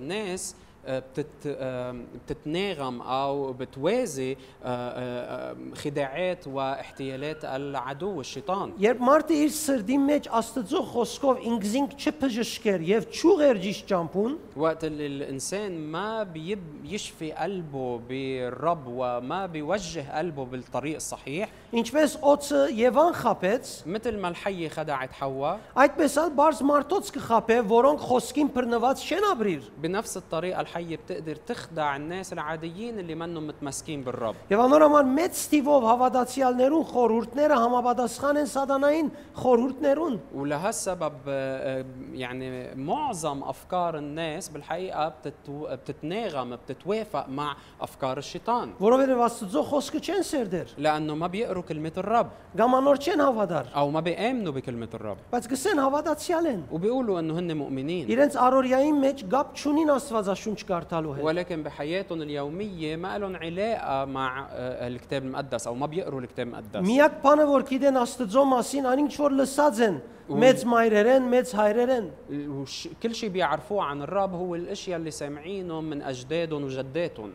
الناس 0.00 0.54
آه، 0.54 0.67
بتت 0.88 1.26
آه، 1.46 1.94
بتتناغم 2.26 3.00
او 3.00 3.52
بتوازي 3.52 4.32
آه، 4.32 4.36
آه، 4.64 5.52
آه، 5.52 5.56
خداعات 5.74 6.46
واحتيالات 6.46 7.44
العدو 7.44 8.20
الشيطان 8.20 8.72
Երբ 8.80 9.00
մարդը 9.08 9.38
իր 9.46 9.52
սրդի 9.56 9.98
մեջ 10.08 10.28
Աստծո 10.40 10.82
խոսքով 10.92 11.40
ինքզինք 11.50 11.96
չփժշկեր 12.02 12.84
եւ 12.90 13.08
չուղեր 13.16 13.60
ճիշտ 13.64 13.88
ճամփուն, 13.92 14.36
وقت 14.56 14.84
اللي 14.84 15.06
الانسان 15.06 15.78
ما 15.92 16.22
بيب 16.22 16.60
يشفي 16.84 17.32
قلبه 17.32 18.00
بالرب 18.08 18.86
وما 18.86 19.46
بيوجه 19.46 20.18
قلبه 20.18 20.44
بالطريق 20.44 20.94
الصحيح 20.94 21.48
ինչպես 21.74 22.12
օծը 22.22 22.60
Եվան 22.78 23.14
խապեց, 23.18 23.70
مثل 23.86 24.18
ما 24.18 24.28
الحيه 24.28 24.68
خدعت 24.68 25.12
حواء 25.12 25.58
այդպես 25.74 26.12
էլ 26.22 26.30
բարձ 26.38 26.60
մարդոց 26.70 27.10
կխապե, 27.16 27.56
որոնք 27.66 28.04
խոսքին 28.08 28.50
բռնված 28.54 29.02
չեն 29.08 29.24
ապրիր։ 29.30 29.62
بنفس 29.82 30.16
الطريقه 30.16 30.60
الحيه 30.60 30.96
بتقدر 30.96 31.36
تخدع 31.36 31.96
الناس 31.96 32.32
العاديين 32.32 32.98
اللي 32.98 33.14
منهم 33.14 33.46
متمسكين 33.46 34.04
بالرب 34.04 34.34
Եվ 34.50 34.62
անորոման 34.66 35.10
մեծ 35.18 35.40
ստիվով 35.40 35.86
հավատացյալներուն 35.90 36.86
խորհուրդները 36.92 37.58
համապատասխան 37.64 38.40
են 38.42 38.48
սատանային 38.54 39.10
խորհուրդներուն։ 39.42 40.18
ولهالسبب 40.34 41.14
آه، 41.28 41.80
آه، 41.80 41.84
يعني 42.12 42.74
معظم 42.74 43.42
افكار 43.42 43.98
الناس 43.98 44.48
بالحقيقه 44.48 45.08
بتتو... 45.08 45.66
بتتناغم 45.76 46.56
بتتوافق 46.56 47.28
مع 47.28 47.56
افكار 47.80 48.18
الشيطان 48.18 48.74
Որովհետև 48.80 49.22
Աստծո 49.26 49.62
խոսքը 49.70 50.00
չեն 50.06 50.24
սերդեր, 50.30 50.68
لانه 50.78 51.14
ما 51.14 51.26
بيقروا 51.26 51.57
كلمه 51.58 51.92
الرب 51.96 52.26
կամ 52.58 52.70
անոր 52.78 52.96
չեն 53.04 53.20
հավատար, 53.20 53.66
او 53.76 53.90
ما 53.90 54.00
بيامنوا 54.00 54.52
بكلمه 54.52 54.88
الرب 54.94 55.16
բայց 55.32 55.44
գսեն 55.52 55.78
հավատացյալ 55.84 56.46
են։ 56.46 56.60
وبيقولوا 56.72 57.20
انه 57.20 57.38
هن 57.38 57.56
مؤمنين 57.56 58.08
Իրենց 58.08 58.34
առօրյային 58.36 58.98
մեջ 59.04 59.24
գապ 59.34 59.46
չունին 59.58 59.90
Աստվածաշունչ 59.96 60.58
կարդալու 60.64 61.14
հետ։ 61.16 61.22
ولكن 61.24 61.62
بحياتهم 61.62 62.22
اليوميه 62.22 62.96
ما 62.96 63.18
لهم 63.18 63.36
علاقه 63.36 64.04
مع 64.04 64.46
آه، 64.52 64.86
الكتاب 64.88 65.22
المقدس 65.22 65.66
او 65.66 65.74
ما 65.74 65.86
بيقروا 65.86 66.20
الكتاب 66.20 66.46
المقدس 66.46 66.80
Միակ 66.88 67.22
բանը 67.24 67.44
որ 67.50 67.62
գիտեն 67.70 67.96
Աստծո 68.04 68.44
մասին, 68.54 68.84
այն 68.90 68.98
ինչ 69.04 69.14
որ 69.20 69.32
լսած 69.40 69.80
են, 69.88 69.96
մեծ 70.28 70.58
մայրերեն, 70.72 71.24
մեծ 71.34 71.48
հայրերեն։ 71.60 72.06
وش- 72.48 72.88
كل 73.02 73.14
شيء 73.14 73.28
بيعرفوه 73.30 73.82
عن 73.84 74.02
الرب 74.02 74.34
هو 74.34 74.54
الاشياء 74.54 74.98
اللي 74.98 75.10
سامعينهم 75.10 75.84
من 75.84 76.02
اجدادهم 76.02 76.64
وجداتهم 76.64 77.30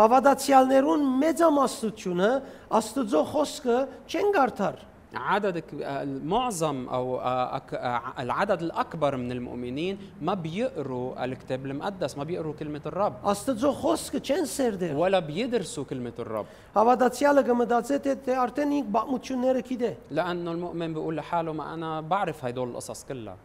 Հավատացյալներուն 0.00 1.02
մեծամասնությունը 1.22 2.30
Աստծո 2.78 3.22
խոսքը 3.32 3.76
չեն 4.12 4.32
գարթար։ 4.38 4.78
عدد 5.14 5.58
ك- 5.58 5.74
آه، 5.82 6.04
معظم 6.24 6.88
او 6.88 7.20
آه، 7.20 7.58
أك- 7.58 7.74
آه، 7.74 8.02
العدد 8.18 8.62
الاكبر 8.62 9.16
من 9.16 9.32
المؤمنين 9.32 9.98
ما 10.22 10.34
بيقروا 10.34 11.24
الكتاب 11.24 11.66
المقدس 11.66 12.18
ما 12.18 12.24
بيقروا 12.24 12.54
كلمه 12.54 12.80
الرب 12.86 13.12
Աստծո 13.24 13.72
խոսքը 13.82 14.18
չեն 14.22 14.46
սերդեր։ 14.46 14.94
ولا 14.94 15.18
بيدرسوا 15.18 15.84
كلمه 15.84 16.12
الرب 16.18 16.46
Հավատացյալը 16.76 17.42
կմտածե 17.48 17.98
թե 18.06 18.14
թե 18.26 18.32
արդեն 18.44 18.70
ինք 18.78 18.86
բաղմությունները 18.94 19.62
գիտե։ 19.70 19.92
لانه 20.10 20.50
المؤمن 20.52 20.94
بيقول 20.94 21.16
لحاله 21.16 21.52
ما 21.52 21.74
انا 21.74 22.00
بعرف 22.00 22.44
هدول 22.44 22.68
القصص 22.68 23.04
كلها 23.04 23.36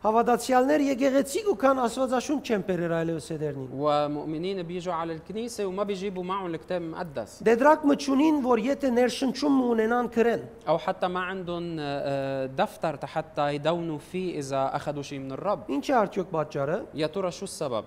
Հավատացյալներ 0.00 0.80
եկեղեցի 0.80 1.40
կան 1.60 1.80
Աստվածաշունչ 1.82 2.40
չեն 2.48 2.62
բերեր 2.64 2.92
այլևս 2.98 3.26
էդերնին։ 3.34 3.68
ومؤمنين 3.76 4.62
بيجوا 4.62 4.94
على 4.94 5.12
الكنيسه 5.12 5.66
وما 5.66 5.82
بيجيبوا 5.82 6.24
معهم 6.24 6.46
الكتاب 6.46 6.82
المقدس 6.82 7.42
Դեդրակ 7.44 7.84
մչունին, 7.84 8.40
որ 8.40 8.62
եթե 8.64 8.88
ներշնչում 8.96 9.60
ունենան 9.60 10.08
քրեն։ 10.14 10.42
او 10.68 10.78
حتى 10.78 11.08
ما 11.08 11.20
عندهم 11.20 11.76
آه، 11.80 12.46
دفتر 12.46 13.06
حتى 13.06 13.54
يدونوا 13.54 13.98
فيه 13.98 14.38
اذا 14.38 14.70
اخذوا 14.76 15.02
شيء 15.02 15.18
من 15.18 15.32
الرب 15.32 15.68
Ինչ 15.68 15.84
է 15.90 15.94
արդյոք 16.00 16.28
պատճառը։ 16.32 16.80
يا 16.94 17.06
ترى 17.06 17.30
شو 17.30 17.44
السبب 17.44 17.84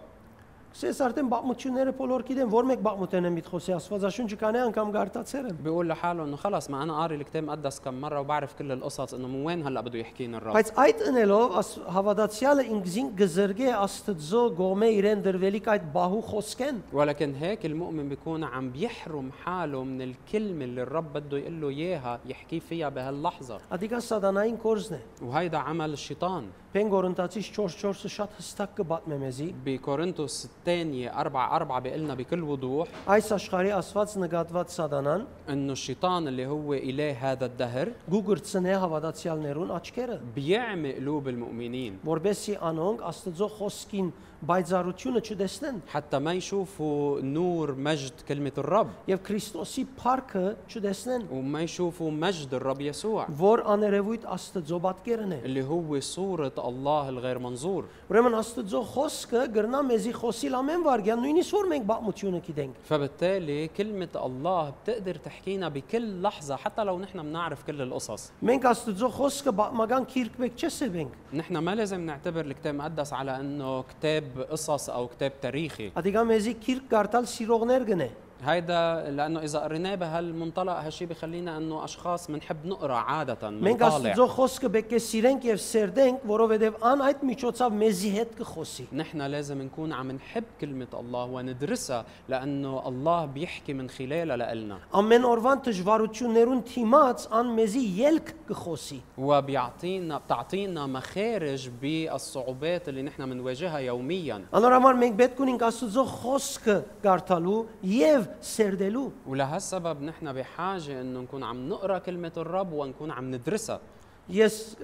Սես 0.74 1.00
արդեն 1.06 1.28
բաղմությունները 1.30 1.92
բոլոր 2.00 2.22
գիտեն, 2.28 2.48
որ 2.50 2.66
մեկ 2.66 2.80
բաղմութեն 2.86 3.28
եմ 3.30 3.36
միտխոսի 3.38 3.74
Աստվածաշունչը 3.76 4.38
կանե 4.42 4.62
անգամ 4.68 4.94
գարտացեր 4.96 5.44
եմ։ 5.50 5.58
بيقول 5.64 5.88
لحاله 5.90 6.24
انه 6.24 6.36
خلص 6.36 6.70
ما 6.70 6.84
انا 6.84 6.94
قاري 6.98 7.16
الكتاب 7.16 7.44
المقدس 7.44 7.80
كم 7.80 8.02
مره 8.02 8.20
وبعرف 8.20 8.54
كل 8.58 8.72
القصص 8.72 9.14
انه 9.14 9.28
من 9.28 9.46
وين 9.46 9.68
هلا 9.68 9.82
بده 9.82 10.00
يحكينا 10.00 10.38
الرب 10.38 10.54
Բայց 10.58 10.72
այդ 10.74 11.04
ընելով 11.12 11.54
աս- 11.62 11.78
հավատացյալը 11.94 12.64
ինքզին 12.74 13.12
գզրգե 13.22 13.70
Աստծո 13.86 14.42
գոմե 14.58 14.90
իրեն 14.98 15.22
դրվելիք 15.28 15.68
այդ 15.74 15.86
բահու 15.94 16.24
խոսքեն։ 16.32 16.76
ولكن 16.94 17.36
هيك 17.36 17.66
المؤمن 17.66 18.10
بيكون 18.10 18.44
عم 18.44 18.70
بيحرم 18.70 19.32
حاله 19.46 19.84
من 19.84 20.02
الكلمه 20.02 20.64
اللي 20.66 20.82
الرب 20.82 21.14
بده 21.14 21.38
يقول 21.38 21.62
له 21.62 21.70
اياها 21.70 22.20
يحكي 22.26 22.60
فيها 22.60 22.90
بهاللحظه 22.90 23.60
Ադիկա 23.72 24.00
սատանային 24.10 24.58
կորզն 24.66 24.94
է։ 24.94 25.00
وهيدا 25.24 25.58
عمل 25.58 25.94
الشيطان 25.94 26.44
Պեն 26.74 26.90
Կորինթացից 26.90 27.48
4:4-ը 27.54 28.10
շատ 28.18 28.32
հստակ 28.40 28.70
կբատմե 28.80 29.18
մեզի։ 29.24 29.48
بكورنثوس 29.66 30.48
الثانية 30.68 31.20
أربعة 31.22 31.56
أربعة 31.56 31.80
بيقلنا 31.80 32.14
بكل 32.14 32.44
وضوح 32.44 32.88
Այս 33.08 33.32
աշխարհի 33.36 33.74
Աստված 33.78 34.18
նկատված 34.24 34.74
սատանան 34.74 35.22
إنه 35.50 35.74
الشيطان 35.74 36.28
اللي 36.28 36.46
هو 36.48 36.74
إله 36.74 37.12
هذا 37.32 37.46
الدهر 37.46 37.92
գուգրցնե 38.12 38.76
հավատացյալներուն 38.84 39.72
աչքերը, 39.78 40.18
بيعمي 40.36 40.94
قلوب 40.94 41.28
المؤمنين 41.28 42.00
որբեսի 42.06 42.58
անոնք 42.62 43.04
Աստծո 43.10 43.50
խոսքին 43.60 44.12
բայցարությունը 44.44 45.22
չտեսնեն 45.24 45.78
حتى 45.88 46.20
ما 46.20 46.34
يشوفوا 46.34 47.22
نور 47.22 47.76
مجد 47.76 48.12
كلمة 48.28 48.52
الرب 48.58 48.88
եւ 49.08 49.20
Քրիստոսի 49.28 49.86
փառքը 50.00 50.56
չտեսնեն, 50.70 51.24
وما 51.32 51.62
يشوفوا 51.62 52.12
مجد 52.12 52.54
الرب 52.54 52.82
يسوع 52.82 53.28
որ 53.40 53.64
աներևույթ 53.74 54.26
Աստծո 54.28 54.80
պատկերն 54.84 55.32
է։ 55.32 55.40
اللي 55.46 55.64
هو 55.64 56.00
صورة 56.00 56.52
الله 56.58 57.10
الغير 57.10 57.40
منظور 57.40 57.86
Ուրեմն 58.12 58.36
Աստծո 58.42 58.82
խոսքը 58.94 59.48
գրնա 59.56 59.80
մեզի 59.88 60.14
խոսիլ 60.20 60.57
امين 60.61 60.77
وارجان 60.77 61.19
نويني 61.19 61.43
سور 61.43 61.69
منك 61.69 61.81
بقى 61.81 62.03
متيونا 62.03 62.39
كيدنج 62.39 62.71
فبالتالي 62.85 63.69
كلمة 63.69 64.09
الله 64.17 64.71
بتقدر 64.71 65.15
تحكينا 65.15 65.69
بكل 65.69 66.23
لحظة 66.23 66.57
حتى 66.57 66.85
لو 66.85 66.99
نحن 66.99 67.23
بنعرف 67.23 67.63
كل 67.63 67.83
القصص. 67.83 68.33
մենք 68.43 68.67
Աստծո 68.67 69.09
խոսքը 69.09 69.49
պատմական 69.49 70.05
գիրք 70.05 70.31
պետք 70.39 70.53
չէ 70.53 70.89
սեպենք 70.89 71.09
نحن 71.35 71.59
ما 71.59 71.75
لازم 71.75 72.01
نعتبر 72.01 72.41
الكتاب 72.41 72.75
المقدس 72.75 73.13
على 73.13 73.41
أنه 73.41 73.83
كتاب 73.83 74.47
قصص 74.51 74.91
أو 74.91 75.09
كتاب 75.09 75.33
تاريخي. 75.41 75.93
ادي 75.97 76.17
قام 76.17 76.31
هزي 76.31 76.53
كيرك 76.53 76.95
قارتال 76.95 77.29
سيروغ 77.29 77.65
نرجنه 77.65 78.11
هيدا 78.46 79.12
لانه 79.12 79.40
اذا 79.40 79.60
قريناه 79.60 79.96
بهالمنطلق 79.96 80.74
هالشي 80.74 81.06
بخلينا 81.06 81.58
انه 81.58 81.84
اشخاص 81.84 82.32
بنحب 82.32 82.66
نقرا 82.66 82.96
عاده 82.96 83.38
Մենք 83.42 83.64
منطالع 83.64 84.14
Աստծո 84.14 84.28
խոսքը 84.36 84.70
պետք 84.74 84.96
է 84.98 85.00
սիրենք 85.00 85.48
եւ 85.48 85.62
սերդենք, 85.64 86.26
որովհետեւ 86.28 86.80
ան 86.90 87.04
այդ 87.08 87.24
միջոցով 87.30 87.78
մեզի 87.84 88.12
հետ 88.18 88.34
կխոսի։ 88.40 88.86
نحن 88.94 89.22
لازم 89.22 89.62
نكون 89.62 89.94
عم 89.94 90.12
نحب 90.12 90.44
كلمة 90.62 90.88
الله 90.94 91.26
وندرسها 91.26 92.06
لأنه 92.30 92.88
الله 92.88 93.26
بيحكي 93.26 93.74
من 93.74 93.90
خلالها 93.90 94.38
لإلنا 94.38 94.78
Ամեն 94.94 95.28
օրվան 95.32 95.64
դժվարություններուն 95.68 96.64
թիմած 96.74 97.28
ան 97.32 97.56
մեզի 97.60 97.86
ելք 98.02 98.34
կխոսի։ 98.50 99.00
وبيعطينا 99.18 100.18
بتعطينا 100.18 100.88
مخارج 100.88 101.70
بالصعوبات 101.82 102.90
اللي 102.90 103.02
نحن 103.02 103.30
بنواجهها 103.30 103.78
يوميا 103.78 104.42
Անորոման 104.52 105.00
մենք 105.00 105.20
պետք 105.22 105.44
ունենք 105.48 105.68
Աստծո 105.70 106.06
խոսքը 106.20 106.78
գարտալու 107.04 107.60
եւ 107.84 108.27
سير 108.41 108.75
دي 108.75 108.91
لو 108.91 109.13
ولهالسبب 109.27 110.03
نحن 110.03 110.33
بحاجة 110.33 111.01
إنه 111.01 111.21
نكون 111.21 111.43
عم 111.45 111.69
نقرأ 111.69 111.99
كلمة 111.99 112.33
الرب 112.37 112.73
ونكون 112.73 113.11
عم 113.11 113.35
ندرسها. 113.35 113.81
يس 114.29 114.77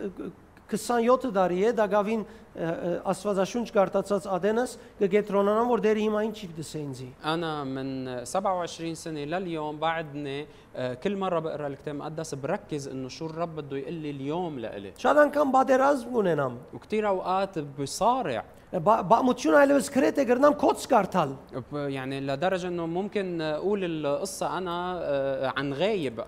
27 0.74 1.32
տարի 1.36 1.58
է 1.68 1.70
դա 1.76 1.84
գավին 1.92 2.22
աստվածաշունչ 3.04 3.66
գարտացած 3.76 4.24
Ադենաս 4.32 4.70
կգետրոնանամ 5.00 5.68
որ 5.68 5.82
դերը 5.84 6.04
հիմա 6.06 6.22
ինչ 6.28 6.38
դսե 6.56 6.80
ինձի 6.86 7.08
أنا 7.24 7.64
من 7.64 8.24
27 8.24 8.94
سنه 8.94 9.24
لليوم 9.24 9.78
بعدني 9.78 10.46
كل 11.02 11.16
مره 11.16 11.38
بقرا 11.38 11.66
الكتاب 11.66 11.94
المقدس 11.94 12.34
بركز 12.34 12.88
انه 12.88 13.08
شو 13.08 13.26
الرب 13.26 13.56
بده 13.56 13.76
يقول 13.76 13.94
لي 13.94 14.10
اليوم 14.10 14.58
لإلي 14.58 14.92
شاد 14.96 15.30
كان 15.30 15.52
بادراز 15.52 16.04
ունենամ 16.04 16.74
وكثير 16.74 17.08
اوقات 17.08 17.58
بصارع 17.58 18.44
Բամություն 18.73 19.55
այլևս 19.63 19.87
քրետ 19.93 20.19
է 20.21 20.25
գրնամ 20.29 20.53
կոց 20.61 20.83
գարտալ։ 20.91 21.29
ب- 21.71 21.89
يعني 21.89 22.19
لدرجة 22.21 22.67
إنه 22.67 22.85
ممكن 22.85 23.41
أقول 23.41 23.79
القصة 23.85 24.57
أنا 24.57 24.99
آه، 25.01 25.53
عن 25.57 25.73
غايب 25.73 26.21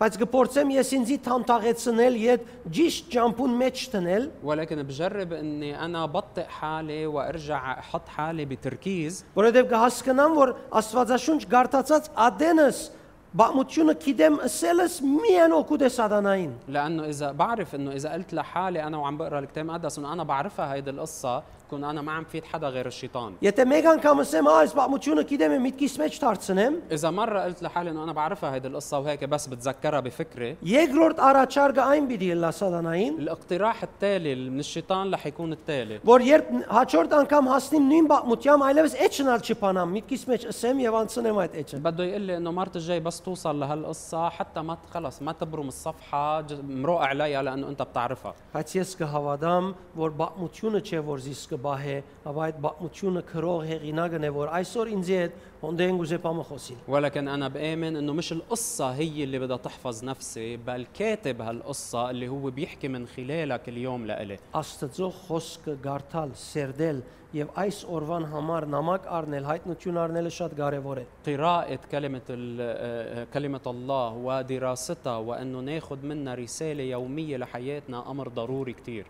Բայց 0.00 0.16
կփորձեմ 0.18 0.70
ես 0.74 0.88
ինձի 0.96 1.16
թամթաղեցնել 1.22 2.14
եւ 2.18 2.40
ճիշտ 2.76 3.04
ջամփուն 3.14 3.52
մեջ 3.62 3.76
տնել, 3.92 4.30
ولكن 4.44 4.82
بجرب 4.82 5.32
إني 5.32 5.84
أنا 5.84 6.06
بطئ 6.06 6.44
حالي 6.48 7.06
وأرجع 7.06 7.78
أحط 7.78 8.08
حالي 8.08 8.44
بتركيز 8.44 9.24
որովհետեւ 9.36 9.70
կհասկանամ, 9.70 10.34
որ 10.34 10.54
Աստվածաշունչ 10.72 11.46
գարտացած 11.46 12.10
ադենս 12.16 12.90
بعمتشونا 13.33 13.93
كيدام 13.93 14.39
الثالث 14.39 15.01
مي 15.01 15.45
أنا 15.45 15.55
وكود 15.55 15.87
سعدانين 15.87 16.53
لأنه 16.67 17.05
إذا 17.05 17.31
بعرف 17.31 17.75
إنه 17.75 17.91
إذا 17.91 18.09
قلت 18.13 18.33
لحالي 18.33 18.83
أنا 18.83 18.97
وعم 18.97 19.17
بقرأ 19.17 19.39
الكتاب 19.39 19.65
المقدس 19.65 19.99
إنه 19.99 20.13
أنا 20.13 20.23
بعرفها 20.23 20.73
هيدي 20.73 20.89
القصة 20.89 21.43
كون 21.69 21.83
أنا 21.83 22.01
ما 22.01 22.11
عم 22.11 22.23
فيد 22.23 22.43
حدا 22.45 22.67
غير 22.67 22.85
الشيطان. 22.87 23.33
يا 23.41 23.49
تميغان 23.49 23.99
كام 23.99 24.23
سم 24.23 24.47
آيس 24.47 24.73
بعمتشونا 24.73 25.21
كيدام 25.21 25.63
ميت 25.63 25.75
كيس 25.75 25.99
ماتش 25.99 26.19
تارتسنم 26.19 26.75
إذا 26.91 27.09
مرة 27.09 27.39
قلت 27.39 27.63
لحالي 27.63 27.89
إنه 27.91 28.03
أنا 28.03 28.13
بعرفها 28.13 28.53
هيدي 28.53 28.67
القصة 28.67 28.99
وهيك 28.99 29.23
بس 29.23 29.47
بتذكرها 29.47 29.99
بفكرة 29.99 30.55
يجرورد 30.63 31.19
أرا 31.19 31.45
تشارغا 31.45 31.91
أين 31.91 32.07
بدي 32.07 32.33
لا 32.33 32.51
سعدانين 32.51 33.13
الاقتراح 33.19 33.83
التالي 33.83 34.35
من 34.49 34.59
الشيطان 34.59 35.11
لح 35.11 35.25
يكون 35.27 35.53
التالي. 35.53 35.99
فور 35.99 36.21
يرب 36.21 36.45
هاتشورد 36.69 37.13
أن 37.13 37.25
كام 37.25 37.47
هاسنيم 37.47 37.89
نيم 37.89 38.07
بعمتيام 38.07 38.63
أي 38.63 38.83
بس 38.83 38.95
إتشنال 38.95 39.39
تشيبانام 39.39 39.93
ميت 39.93 40.05
كيس 40.05 40.29
ماتش 40.29 40.45
اسم 40.45 40.79
يوان 40.79 41.07
سينما 41.07 41.43
اتش 41.43 41.75
بده 41.75 42.03
يقول 42.03 42.21
لي 42.21 42.37
إنه 42.37 42.51
مرت 42.51 42.75
الجاي 42.75 42.99
بس 42.99 43.18
توصل 43.18 43.60
لهالقصه 43.60 44.28
حتى 44.28 44.60
ما 44.62 44.76
خلص 44.90 45.22
ما 45.22 45.32
تبرم 45.32 45.68
الصفحه 45.68 46.40
ج- 46.40 46.60
مروق 46.64 47.00
عليها 47.00 47.42
لانه 47.42 47.68
انت 47.68 47.82
بتعرفها 47.82 48.34
Բայց 48.54 48.68
ես 48.80 48.90
կհավատամ, 49.00 49.64
որ 49.98 50.10
բամությունը 50.20 50.80
չէ, 50.86 51.00
որ 51.02 51.18
զիս 51.26 51.42
կբահե, 51.52 51.96
ապա 52.26 52.40
այդ 52.46 52.58
բացությունը 52.66 53.22
քրող 53.32 53.60
հեղինակն 53.70 54.24
է, 54.24 54.30
որ 54.30 54.48
այսօր 54.58 54.86
ինձ 54.94 55.08
հետ 55.14 55.32
հոնդեն 55.64 55.98
գուզեպամը 56.00 56.44
խոսին։ 56.48 56.76
ولكن 56.88 57.28
انا 57.28 57.48
بامن 57.48 57.96
انه 57.96 58.12
مش 58.12 58.32
القصه 58.32 58.90
هي 58.92 59.24
اللي 59.24 59.38
بدها 59.38 59.56
تحفظ 59.56 60.04
نفسي 60.04 60.56
بل 60.56 60.86
كاتب 60.98 61.40
هالقصه 61.40 62.10
اللي 62.10 62.28
هو 62.28 62.50
بيحكي 62.50 62.88
من 62.88 63.06
خلالك 63.06 63.68
اليوم 63.68 64.06
لإلي 64.06 64.38
Աստծո 64.54 65.10
խոսքը 65.28 65.74
գարթալ, 65.84 66.30
սերդել 66.36 67.00
եւ 67.34 67.48
այս 67.58 67.78
օրվան 67.90 68.24
համար 68.30 68.66
նամակ 68.70 69.06
առնել, 69.18 69.44
հայտնություն 69.50 69.96
առնելը 70.04 70.30
շատ 70.30 70.52
կարեւոր 70.60 70.98
է։ 71.02 71.04
قراءة 71.26 71.78
كلمة 71.92 72.20
ال- 72.30 72.58
آه، 72.60 73.26
كلمة 73.34 73.60
الله 73.66 74.12
ودراستها 74.14 75.16
وأنه 75.16 75.60
ناخذ 75.60 75.98
منها 76.06 76.34
رسالة 76.34 76.82
يومية 76.82 77.36
لحياتنا 77.36 78.10
أمر 78.10 78.28
ضروري 78.28 78.72
كتير 78.72 79.06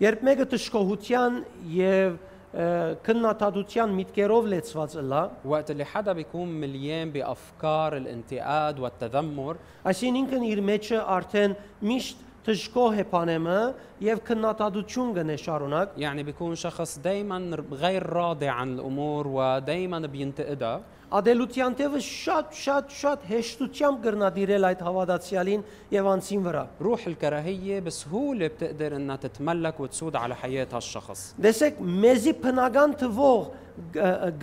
Երբ 0.00 0.20
մեկը 0.22 0.44
տշկողության 0.52 1.38
եւ 1.74 2.12
ը, 2.14 2.28
քննադատության 3.04 3.90
միտքերով 3.92 4.46
լեցված 4.52 4.94
լա, 5.04 5.22
وقت 5.44 5.70
اللي 5.70 5.84
حدا 5.84 6.12
بيكون 6.12 6.48
مليان 6.48 7.10
بأفكار 7.10 7.96
الانتقاد 7.96 8.80
والتذمر 8.80 9.56
այսինքն 9.84 10.46
իր 10.48 10.60
մեջը 10.64 11.02
արդեն 11.16 11.56
միշտ 11.84 12.24
տշկող 12.48 12.94
է 13.02 13.04
բանեմը 13.12 13.60
եւ 14.00 14.22
քննադատություն 14.24 15.12
գնե 15.18 15.36
շարունակ, 15.44 15.88
يعني 15.98 16.22
بيكون 16.22 16.54
شخص 16.54 16.98
دايما 16.98 17.56
غير 17.72 18.06
راضي 18.06 18.48
عن 18.48 18.74
الأمور 18.74 19.26
ودايما 19.28 19.98
بينتقدها 19.98 20.80
ադելության 21.18 21.72
տևը 21.78 22.00
շատ 22.04 22.48
շատ 22.64 22.86
շատ 23.00 23.20
հեշտությամբ 23.32 24.02
գրնադիրել 24.06 24.64
այդ 24.70 24.80
հավատացյալին 24.88 25.62
եւ 25.96 26.04
անցին 26.14 26.42
վրա։ 26.46 26.64
روح 26.86 27.06
الكراهية 27.06 27.80
بسهولة 27.80 28.46
بتقدر 28.46 28.96
انها 28.96 29.16
تتملك 29.16 29.80
وتسود 29.80 30.16
على 30.16 30.34
حياة 30.36 30.68
هالشخص 30.72 31.34
Դեսեք, 31.40 31.80
մեզի 31.80 32.32
բնական 32.44 32.90
թվող 33.00 33.42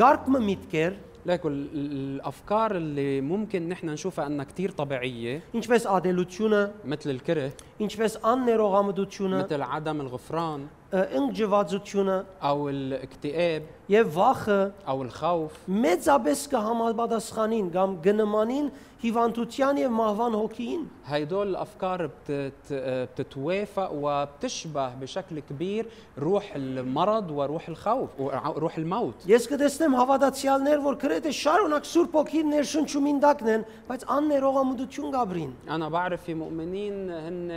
գարկմը 0.01 0.39
միտքեր, 0.49 0.93
لكن 1.25 1.49
ال- 1.51 1.69
ال- 1.73 1.91
الافكار 2.15 2.75
اللي 2.75 3.21
ممكن 3.21 3.69
نحن 3.69 3.89
نشوفها 3.89 4.27
انها 4.27 4.45
كثير 4.45 4.71
طبيعيه 4.71 5.41
ինչպես 5.55 5.85
ադելությունը, 5.85 6.69
مثل 6.85 7.09
الكره 7.09 7.51
ինչպես 7.81 8.11
աններողամտությունը, 8.23 9.43
مثل 9.43 9.61
عدم 9.61 10.01
الغفران 10.01 10.67
ընկճվածությունը 10.95 12.17
او 12.41 12.69
الاكتئاب 12.69 13.63
եւ 13.89 14.11
վախը 14.15 14.59
او 14.87 14.97
الخوف 15.03 15.51
մեծապես 15.67 16.39
կհամապատասխանին 16.53 17.67
կամ 17.75 17.95
գնմանին 18.05 18.69
հիվանդության 19.05 19.79
եւ 19.85 19.91
մահվան 19.99 20.33
հոգին։ 20.41 20.81
هيدول 21.07 21.47
الافكار 21.47 22.05
بتت 22.29 22.73
بتتوافق 22.73 23.89
وبتشبه 23.93 24.89
بشكل 24.95 25.39
كبير 25.39 25.85
روح 26.19 26.55
المرض 26.55 27.31
وروح 27.31 27.67
الخوف 27.69 28.09
وروح 28.19 28.77
الموت 28.77 29.13
Ես 29.27 29.45
կտեսնեմ 29.51 29.93
հավատացյալներ, 29.99 30.79
որ 30.87 30.95
քրեթե 31.03 31.31
շարունակ 31.43 31.83
Սուրբ 31.91 32.15
ոգի 32.19 32.41
ներշնչում 32.49 33.05
ինդակն 33.13 33.49
են, 33.55 33.65
բայց 33.89 34.01
աններողամտություն 34.17 35.11
գաբրին։ 35.15 35.51
انا 35.69 35.89
بعرف 35.89 36.21
في 36.23 36.33
مؤمنين 36.33 37.09
هن 37.11 37.47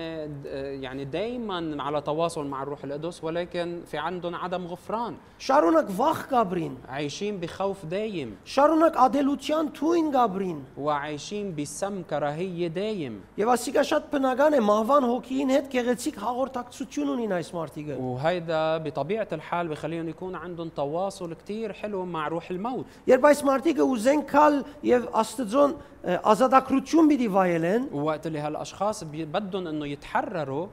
د- 0.42 0.46
يعني 0.83 1.05
دائما 1.05 1.83
على 1.83 2.01
تواصل 2.01 2.46
مع 2.46 2.62
الروح 2.62 2.85
القدس 2.85 3.24
ولكن 3.24 3.81
في 3.90 3.98
عندهم 3.98 4.35
عدم 4.35 4.66
غفران 4.66 5.14
Շարունակ 5.40 5.88
վախ 5.98 6.29
գաբրին, 6.33 6.74
عايشين 6.88 7.40
بخوف 7.40 7.85
دايم 7.87 8.37
շարունակ 8.44 8.94
ադելության 9.07 9.64
թույն 9.79 10.12
գաբրին։ 10.12 10.59
وعايشين 10.79 11.32
بسم 11.59 12.03
كراهيه 12.11 12.68
دايم 12.68 13.20
Եվ 13.38 13.48
ասիկա 13.55 13.83
շատ 13.90 14.05
բնական 14.12 14.57
է 14.59 14.61
մահվան 14.61 15.05
հոգին 15.11 15.53
հետ 15.55 15.66
գեղեցիկ 15.74 16.16
հաղորդակցություն 16.24 17.12
ունին 17.14 17.33
այս 17.38 17.51
մարդիկը։ 17.57 17.96
وهيدا 18.01 18.79
بطبيعه 18.79 19.29
الحال 19.33 19.68
بخليهم 19.68 20.09
يكون 20.09 20.35
عندهم 20.35 20.68
تواصل 20.68 21.35
كتير 21.35 21.72
حلو 21.72 22.05
مع 22.05 22.29
روح 22.29 22.51
الموت 22.51 22.87
Երբ 23.09 23.22
այս 23.31 23.42
մարդիկը 23.48 23.85
ուզեն 23.94 24.22
քալ 24.33 24.64
եւ 24.85 25.09
Աստծոն 25.22 25.72
ը, 26.05 26.18
ազատագրություն 26.33 27.09
պիտի 27.11 27.29
վայելեն, 27.37 27.83
ووقت 27.92 28.27
اللي 28.27 28.38
هالاشخاص 28.40 29.05
بي- 29.05 29.24
بدهم 29.24 29.66
انه 29.66 29.87
يتحرروا 29.87 30.66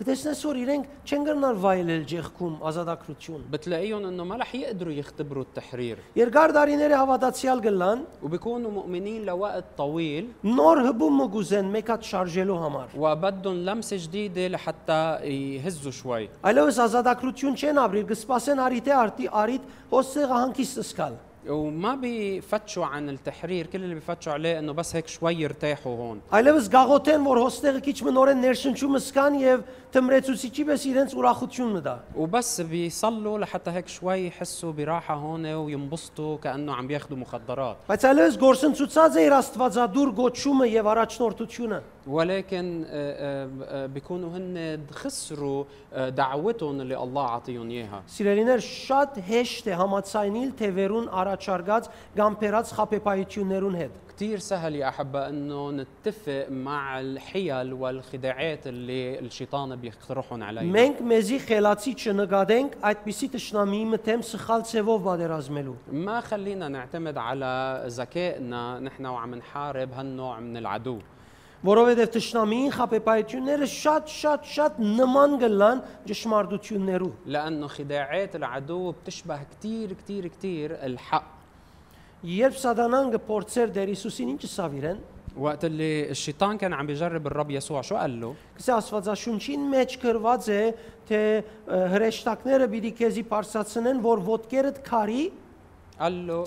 كتشنا 0.00 0.32
سوري 0.32 0.64
رينك 0.64 0.88
تشنغرنا 1.04 1.50
الفايل 1.50 1.90
الجيخكم 1.90 2.58
ازاداكروتشون 2.62 3.44
بتلاقيهم 3.50 4.04
انه 4.06 4.24
ما 4.24 4.36
رح 4.36 4.54
يقدروا 4.54 4.92
يختبروا 4.92 5.42
التحرير 5.42 5.98
يرجار 6.16 6.50
دارينيري 6.50 6.94
هافاداتسيال 6.94 7.60
قلان 7.60 8.04
وبيكونوا 8.22 8.70
مؤمنين 8.70 9.24
لوقت 9.24 9.64
طويل 9.78 10.28
نور 10.44 10.90
هبو 10.90 11.08
مجوزن 11.10 11.64
ميكا 11.64 11.96
تشارجيلو 11.96 12.54
همار 12.54 12.88
وبدهم 12.96 13.54
لمسه 13.54 13.96
جديده 14.00 14.48
لحتى 14.48 15.16
يهزوا 15.22 15.92
شوي 15.92 16.28
الوز 16.46 16.80
ازاداكروتشون 16.80 17.54
تشين 17.54 17.78
ابريل 17.78 18.06
قسباسن 18.08 18.58
اريتي 18.58 18.92
ارتي 18.92 19.28
اريت 19.30 19.60
هوسيغا 19.94 20.44
هانكي 20.44 20.64
سسكال 20.64 21.14
وما 21.47 21.95
بيفتشوا 21.95 22.85
عن 22.85 23.09
التحرير 23.09 23.65
كل 23.65 23.83
اللي 23.83 23.95
بيفتشوا 23.95 24.33
عليه 24.33 24.59
انه 24.59 24.71
بس 24.71 24.95
هيك 24.95 25.07
شوي 25.07 25.35
يرتاحوا 25.35 25.95
هون 25.97 26.21
Այլևս 26.31 26.67
գաղութեն, 26.73 27.23
որ 27.23 27.39
հոստեղը 27.45 27.83
քիչ 27.85 27.95
մնորեն 28.05 28.43
ներշնչումը 28.43 28.99
սկան 28.99 29.37
եւ 29.39 29.63
թմրեցուցիչի 29.93 30.65
պես 30.67 30.83
իրենց 30.89 31.15
ուրախություն 31.17 31.71
մտա։ 31.77 31.95
وبس 32.15 32.61
بيصلوا 32.61 33.39
لحتى 33.39 33.71
هيك 33.71 33.87
شوي 33.87 34.27
يحسوا 34.27 34.71
براحه 34.71 35.13
هون 35.13 35.45
وينبسطوا 35.45 36.37
كانه 36.37 36.73
عم 36.73 36.87
بياخذوا 36.87 37.17
مخدرات 37.17 37.77
Բայց 37.89 38.05
այլևս 38.09 38.37
գործընծուցած 38.43 39.17
է 39.17 39.25
իր 39.29 39.37
Աստվածադուր 39.39 40.13
գոչումը 40.19 40.67
եւ 40.75 40.91
առաջնորդությունը։ 40.93 41.81
ولكن 42.07 42.83
آه، 42.83 42.89
آه، 42.89 43.49
آه، 43.63 43.85
بيكونوا 43.85 44.37
هن 44.37 44.79
خسروا 44.91 45.63
آه، 45.93 46.09
دعوتهم 46.09 46.81
اللي 46.81 46.97
الله 47.03 47.23
عطيهم 47.29 47.69
اياها 47.69 48.03
Սիրելիներ, 48.07 48.61
շատ 48.65 49.19
հեշտ 49.29 49.69
է 49.69 49.77
համացայնիլ 49.81 50.51
թևերուն 50.61 51.09
اتشارجած 51.36 51.84
կամ 52.18 52.32
փերած 52.40 52.74
խապեպայություններուն 52.78 53.76
هيد 53.76 53.90
كثير 54.14 54.38
سهل 54.38 54.76
يا 54.76 54.88
أحبة 54.88 55.28
أنه 55.28 55.70
نتفق 55.70 56.46
مع 56.50 57.00
الحيل 57.00 57.72
والخداعات 57.72 58.66
اللي 58.66 59.18
الشيطان 59.18 59.76
بيقترحهم 59.76 60.42
علينا. 60.42 60.72
منك 60.72 61.02
مزي 61.02 61.38
خلاتي 61.38 61.96
ايت 62.84 62.98
بيسي 63.04 63.28
تشنامي 63.28 63.84
متم 63.84 64.22
سخال 64.22 64.66
سيفو 64.66 64.98
بادرازملو 64.98 65.74
ما 65.92 66.20
خلينا 66.20 66.68
نعتمد 66.68 67.18
على 67.18 67.84
ذكائنا 67.86 68.80
نحن 68.80 69.06
وعم 69.06 69.34
نحارب 69.34 69.92
هالنوع 69.92 70.40
من 70.40 70.56
العدو. 70.56 70.98
Որովհետև 71.63 72.11
ճշնամիին 72.15 72.69
խապեպայությունները 72.71 73.65
շատ 73.67 74.11
շատ 74.15 74.45
շատ 74.47 74.77
նման 74.79 75.33
գլան 75.41 75.81
ճշմարտություններու։ 76.07 77.11
لأنه 77.25 77.67
خداعات 77.67 78.35
العدو 78.35 78.91
بتشبه 78.91 79.39
كثير 79.51 79.93
كثير 79.93 80.27
كثير 80.27 80.77
الحق 80.85 81.27
Երբ 82.23 82.55
սատանան 82.59 83.11
կփորձեր 83.15 83.69
Տեր 83.75 83.91
Հիսուսին 83.95 84.29
ինչ 84.35 84.43
սավիրեն, 84.47 84.97
وقت 85.37 85.65
اللي 85.65 86.11
الشيطان 86.11 86.57
كان 86.57 86.73
عم 86.73 86.87
بيجرب 86.87 87.27
الرب 87.27 87.51
يسوع 87.51 87.81
شو 87.81 87.95
قال 87.95 88.21
له؟ 88.21 88.35
Գսե 88.57 88.71
Աստվածաշունչին 88.75 89.61
մեջ 89.71 89.99
գրված 90.03 90.49
է, 90.51 90.63
թե 91.07 91.19
ը, 91.19 91.43
հրեշտակները 91.93 92.67
պիտի 92.73 92.91
քեզի 92.99 93.23
բարձրացնեն, 93.31 94.01
որ 94.03 94.23
ոտքերդ 94.31 94.81
քարի 94.83 95.23
قال 96.00 96.26
له 96.26 96.44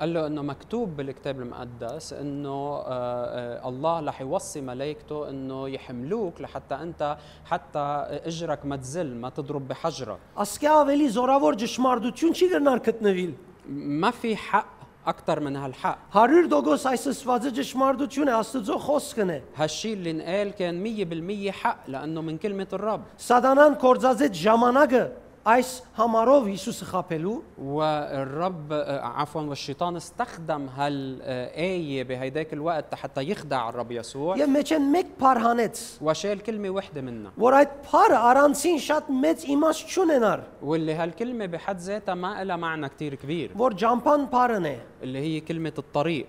قال 0.00 0.14
له 0.14 0.26
إنه 0.26 0.42
مكتوب 0.42 0.96
بالكتاب 0.96 1.40
المقدس 1.40 2.12
إنه 2.12 2.48
آه، 2.48 2.84
آه، 2.86 3.68
الله 3.68 4.00
رح 4.00 4.20
يوصي 4.20 4.60
ملائكته 4.60 5.28
إنه 5.28 5.68
يحملوك 5.68 6.40
لحتى 6.40 6.74
أنت 6.74 7.16
حتى 7.44 7.78
إجرك 8.26 8.66
ما 8.66 8.76
تزل 8.76 9.14
ما 9.16 9.28
تضرب 9.28 9.68
بحجره 9.68 10.18
اسكي 10.36 10.68
افيلي 10.68 11.08
زوراور 11.08 11.54
جشماردوتيون 11.54 12.34
شي 12.34 12.54
غنار 12.54 12.78
كتنفيل 12.78 13.34
ما 13.68 14.10
في 14.10 14.36
حق 14.36 14.74
أكثر 15.06 15.40
من 15.40 15.56
هالحق. 15.56 15.98
هارير 16.12 16.46
دوغوس 16.46 16.86
ايس 16.86 17.08
سفاز 17.08 17.46
جشماردوتيون 17.46 18.42
دو 18.54 18.78
خوسكن 18.78 19.40
هالشي 19.56 19.92
اللي 19.92 20.10
انقال 20.10 20.50
كان 20.50 21.48
100% 21.50 21.50
حق 21.50 21.78
لأنه 21.88 22.20
من 22.20 22.38
كلمه 22.38 22.66
الرب 22.72 23.02
سادانان 23.18 23.74
كورزازيت 23.74 24.32
جاماناغ 24.32 25.06
այս 25.49 25.69
համարով 25.97 26.47
Հիսուսը 26.51 26.85
խապելու, 26.91 27.41
والرب 27.57 28.73
آه، 28.73 28.99
عفوا 29.01 29.41
والشيطان 29.41 29.95
استخدم 29.95 30.67
هالآية 30.77 32.03
بهيداك 32.03 32.53
الوقت 32.53 32.95
حتى 32.95 33.21
يخدع 33.21 33.69
الرب 33.69 33.91
يسوع 33.91 34.35
եւ 34.37 34.49
մեջ 34.49 34.71
են 34.77 34.91
մեկ 34.95 35.05
բար 35.19 35.37
հանեց, 35.45 35.77
وشال 36.01 36.43
كلمة 36.43 36.69
وحدة 36.69 37.01
منها 37.01 37.31
որ 37.37 37.53
այդ 37.61 37.71
բարը 37.91 38.19
առանցին 38.29 38.79
շատ 38.89 39.09
մեծ 39.23 39.47
իմաստ 39.55 39.85
չունենար, 39.95 40.39
واللي 40.61 40.93
هالكلمة 40.93 41.45
بحد 41.45 41.77
ذاتها 41.77 42.15
ما 42.15 42.43
لها 42.43 42.55
معنى 42.55 42.89
كتير 42.89 43.15
كبير 43.15 43.51
որ 43.57 43.73
ջամփան 43.73 44.29
բարն 44.31 44.65
է։ 44.65 44.77
اللي 45.03 45.19
هي 45.19 45.39
كلمة 45.39 45.73
الطريق 45.77 46.27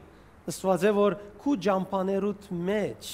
Աստված 0.49 0.85
է 0.85 0.93
որ 0.97 1.15
քու 1.43 1.57
ջամփաներուտ 1.67 2.49
մեջ 2.53 3.11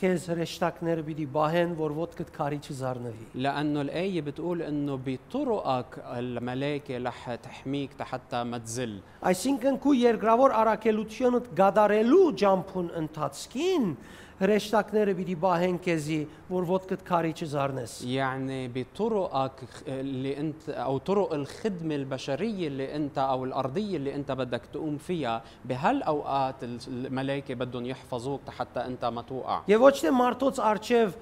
քեզ 0.00 0.24
հրեշտակները 0.28 1.02
պիտի 1.06 1.24
բահեն, 1.32 1.70
որ 1.78 1.92
ոտքդ 1.96 2.32
քարի 2.36 2.58
չզառնվի։ 2.68 3.26
لأنه 3.34 3.80
الآية 3.80 4.20
بتقول 4.20 4.62
إنه 4.62 4.98
بطرقك 5.06 6.04
الملائكة 6.16 6.98
رح 6.98 7.34
تحميك 7.34 8.02
حتى 8.02 8.44
ما 8.44 8.58
تزل 8.58 9.00
Այսինքն 9.22 9.80
քու 9.80 9.94
երկրավոր 9.96 10.52
առաքելությունդ 10.60 11.48
գադարելու 11.56 12.26
ջամփուն 12.42 12.90
ընթացքին 13.00 13.96
հրեշտակները 14.40 15.12
պիտի 15.16 15.34
բահեն 15.40 15.76
քեզի, 15.84 16.18
որ 16.50 16.66
ոտքդ 16.68 17.04
քարի 17.08 17.32
չզառնես։ 17.40 17.92
يعني 18.04 18.68
بطرقك 18.68 19.60
اللي 19.88 20.40
انت 20.40 20.68
او 20.68 20.98
طرق 20.98 21.32
الخدمه 21.32 21.94
البشريه 21.94 22.68
اللي 22.68 22.96
انت 22.96 23.18
او 23.18 23.44
الارضيه 23.44 23.96
اللي 23.96 24.14
انت 24.14 24.32
بدك 24.32 24.62
تقوم 24.72 24.96
فيها 24.98 25.42
بهالاوقات 25.64 26.54
الملائكه 26.88 27.54
بدهم 27.54 27.86
يحفظوك 27.86 28.40
حتى 28.50 28.80
انت 28.80 29.04
ما 29.04 29.22
توقع 29.22 29.60
Եվ 29.68 29.80
ոչ 29.80 29.94
թե 30.02 30.12
մարդոց 30.12 30.60
արչև 30.60 31.16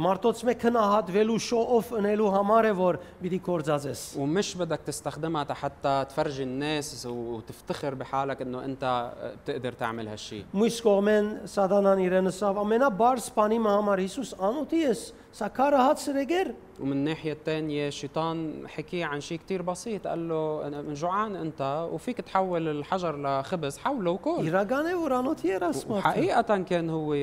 մարդոց 0.00 0.38
մեկ 0.48 0.60
քնահատվելու 0.62 1.34
շոու 1.44 1.80
ընելու 1.98 2.28
համար 2.32 2.68
է 2.70 2.72
որ 2.78 2.98
պիտի 3.20 3.40
կործածես։ 3.44 4.00
ومش 4.16 4.56
بدك 4.56 4.80
تستخدمها 4.86 5.54
حتى 5.54 6.04
تفرجي 6.08 6.42
الناس 6.42 7.06
وتفتخر 7.06 7.94
بحالك 7.94 8.42
انه 8.42 8.64
انت 8.64 9.12
بتقدر 9.44 9.72
تعمل 9.72 10.08
هالشيء 10.08 10.44
Մույս 10.54 10.80
կողմեն 10.86 11.28
սատանան 11.52 12.00
իրենս 12.06 12.40
ավ 12.48 12.62
ամենաբարձ 12.64 13.28
բանի 13.36 13.60
համար 13.66 14.02
Հիսուս 14.06 14.32
անոթի 14.40 14.80
ես, 14.86 15.02
سكارا 15.33 15.51
سكرها 15.71 15.89
هاتسرجر 15.89 16.53
ومن 16.79 16.91
الناحية 16.91 17.33
الثانية 17.33 17.87
الشيطان 17.87 18.67
حكي 18.67 19.03
عن 19.03 19.21
شيء 19.21 19.37
كتير 19.37 19.61
بسيط 19.61 20.07
قال 20.07 20.29
له 20.29 20.67
أنا 20.67 20.93
جوعان 20.93 21.35
أنت 21.35 21.87
وفيك 21.91 22.21
تحول 22.21 22.67
الحجر 22.67 23.21
لخبز 23.21 23.77
حوله 23.77 24.11
وكل. 24.11 24.47
يراغاني 24.47 24.93
ورانو 24.93 25.33
تيرس 25.33 25.87
حقيقة 25.91 26.57
كان 26.57 26.89
هو 26.89 27.15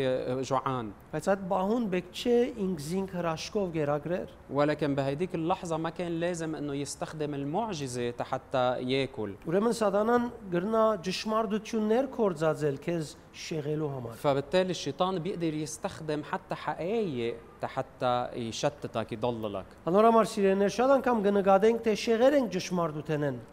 جوعان. 0.42 0.90
فساد 1.12 1.48
باهون 1.48 1.86
بكتشي 1.86 2.60
إنجزينك 2.60 3.14
راشكوف 3.14 3.70
جيراغرير. 3.70 4.28
ولكن 4.50 4.94
بهيديك 4.94 5.34
اللحظة 5.34 5.76
ما 5.76 5.90
كان 5.90 6.20
لازم 6.20 6.54
أنه 6.54 6.74
يستخدم 6.74 7.34
المعجزة 7.34 8.14
حتى 8.20 8.82
يأكل. 8.82 9.34
ورمن 9.46 9.72
سادانا 9.72 10.30
قرنا 10.52 10.96
جشمار 11.04 11.44
دو 11.44 11.56
دوتشونير 11.56 12.06
كورزازل 12.06 12.78
كيز 12.78 13.16
شغلو 13.32 13.86
همان 13.86 14.12
فبالتالي 14.12 14.70
الشيطان 14.70 15.18
بيقدر 15.18 15.54
يستخدم 15.54 16.22
حتى 16.22 16.54
حقايق 16.54 17.36
تحت 17.60 17.86
يشتتك 18.34 19.12
يضللك. 19.12 19.64
كم 21.00 21.22
تي 21.78 21.96
شغيرين 21.96 22.48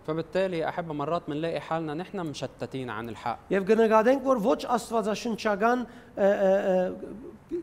فبالتالي 0.07 0.69
أحب 0.69 0.91
مرات 0.91 1.21
بنلاقي 1.27 1.59
حالنا 1.59 1.93
نحن 1.93 2.19
مشتتين 2.19 2.89
عن 2.89 3.09
الحق. 3.09 3.39
يف 3.51 3.63
ور 3.63 4.19
كور 4.19 4.39
فوتش 4.39 4.65
استفازاشن 4.65 5.37
شاغان 5.37 5.79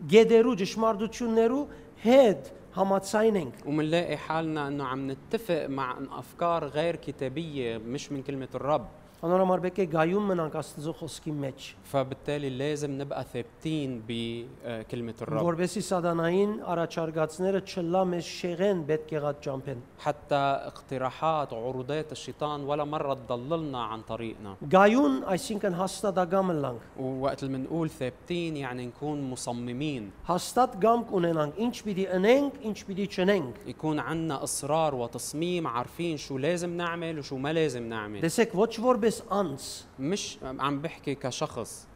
جدرو 0.07 0.53
آه، 0.53 0.53
آه، 0.53 0.53
آه، 0.53 0.55
جشماردوتشنرو 0.55 1.69
هيد 2.03 2.39
هماتساينينج 2.77 3.53
ومنلاقي 3.67 4.17
حالنا 4.17 4.69
إنه 4.69 4.85
عم 4.85 5.11
نتفق 5.11 5.67
مع 5.67 5.99
أفكار 6.11 6.65
غير 6.65 6.97
كتابية 6.97 7.79
مش 7.79 8.13
من 8.13 8.23
كلمة 8.23 8.49
الرب. 8.55 8.89
Անորամար 9.22 9.62
բեկե 9.64 9.86
գայում 9.90 10.28
մնանք 10.30 10.56
Աստծո 10.60 10.92
խոսքի 11.00 11.32
մեջ, 11.42 11.64
فبالتالي 11.92 12.50
لازم 12.50 12.92
نبقى 13.02 13.26
ثابتين 13.34 14.04
بكلمه 14.08 15.14
الرب 15.22 15.42
որովհետեւ 15.48 15.86
սատանային 15.88 16.52
առաջարկածները 16.74 17.62
չլա 17.66 18.02
մեզ 18.12 18.28
շեղեն 18.40 18.84
պետք 18.90 19.14
եղած 19.18 19.40
ճամփեն։ 19.46 19.80
حتى 20.00 20.36
اقتراحات 20.70 21.54
وعروضات 21.54 22.12
الشيطان 22.12 22.64
ولا 22.64 22.84
مره 22.84 23.14
تضللنا 23.14 23.84
عن 23.84 24.02
طريقنا 24.02 24.56
Գայուն, 24.70 25.24
այսինքն 25.26 25.74
հաստատագամ 25.82 26.52
լանք։ 26.62 27.00
ووقت 27.00 27.44
اللي 27.44 27.58
بنقول 27.58 27.90
ثابتين 27.90 28.58
يعني 28.58 28.86
نكون 28.86 29.30
مصممين 29.30 30.12
Հաստատ 30.28 30.78
գամք 30.84 31.12
ունենանք, 31.12 31.58
ինչ 31.58 31.76
պիտի 31.88 32.06
ընենք, 32.20 32.62
ինչ 32.62 32.78
պիտի 32.86 33.08
չնենք։ 33.18 33.68
يكون 33.68 34.00
عندنا 34.00 34.44
اصرار 34.44 34.96
وتصميم 34.96 35.68
عارفين 35.68 36.18
شو 36.18 36.38
لازم 36.38 36.78
نعمل 36.78 37.20
وشو 37.20 37.38
ما 37.38 37.54
لازم 37.54 37.90
نعمل 37.90 38.22
Դեսեք 38.22 38.54
ոչ 38.54 38.80
որպես 38.80 39.11
անձ, 39.12 39.84
مش 40.00 40.38
عم 40.60 40.82
بحكي 40.82 41.16
كشخص 41.16 41.88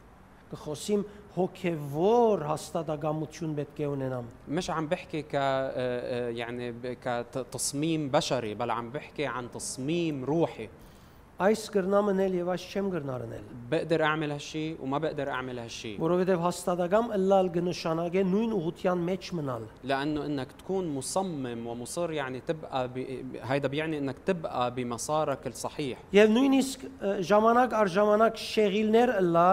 կխոսիմ 0.52 1.02
հոգևոր 1.36 2.42
հաստատագամություն 2.44 3.52
պետք 3.56 3.78
է 3.80 3.86
ունենամ։ 3.88 4.24
مش 4.48 4.70
عم 4.70 4.86
بحكي 4.88 5.22
ك 5.22 5.34
آه، 5.34 5.70
آه، 5.74 6.28
يعني 6.28 6.72
ب- 6.72 6.96
كتصميم 7.04 8.08
بشري 8.08 8.54
بل 8.54 8.70
عم 8.70 8.90
بحكي 8.90 9.26
عن 9.26 9.50
تصميم 9.50 10.24
روحي 10.24 10.68
Այս 11.42 11.62
կրնամ 11.74 12.08
ընել 12.12 12.34
եւ 12.38 12.48
այս 12.52 12.64
չեմ 12.70 12.88
կրնար 12.92 13.22
ընել։ 13.26 13.44
بقدر 13.72 14.02
اعمل 14.04 14.30
هالشيء 14.30 14.76
وما 14.82 14.98
بقدر 14.98 15.28
اعمل 15.30 15.58
هالشيء 15.58 15.96
Որովհետեւ 15.98 16.42
հաստատագամ 16.44 17.08
ըլլալ 17.16 17.48
կնշանակե 17.56 18.22
նույն 18.30 18.52
ուղղության 18.58 18.98
մեջ 19.08 19.30
մնալ։ 19.38 19.62
لانه 19.84 20.26
انك 20.26 20.52
تكون 20.60 20.88
مصمم 20.94 21.66
ومصر 21.66 22.12
يعني 22.12 22.40
تبقى 22.40 22.88
ب... 22.88 22.98
هيدا 23.42 23.68
بيعني 23.68 23.98
انك 23.98 24.16
تبقى 24.26 24.74
بمسارك 24.74 25.46
الصحيح 25.46 25.98
Եվ 26.12 26.28
նույնիսկ 26.36 26.78
ը, 26.84 27.22
ժամանակ 27.26 27.74
առ 27.80 27.88
ժամանակ 27.96 28.34
շեղիլներ 28.52 29.08
ըլլա 29.22 29.48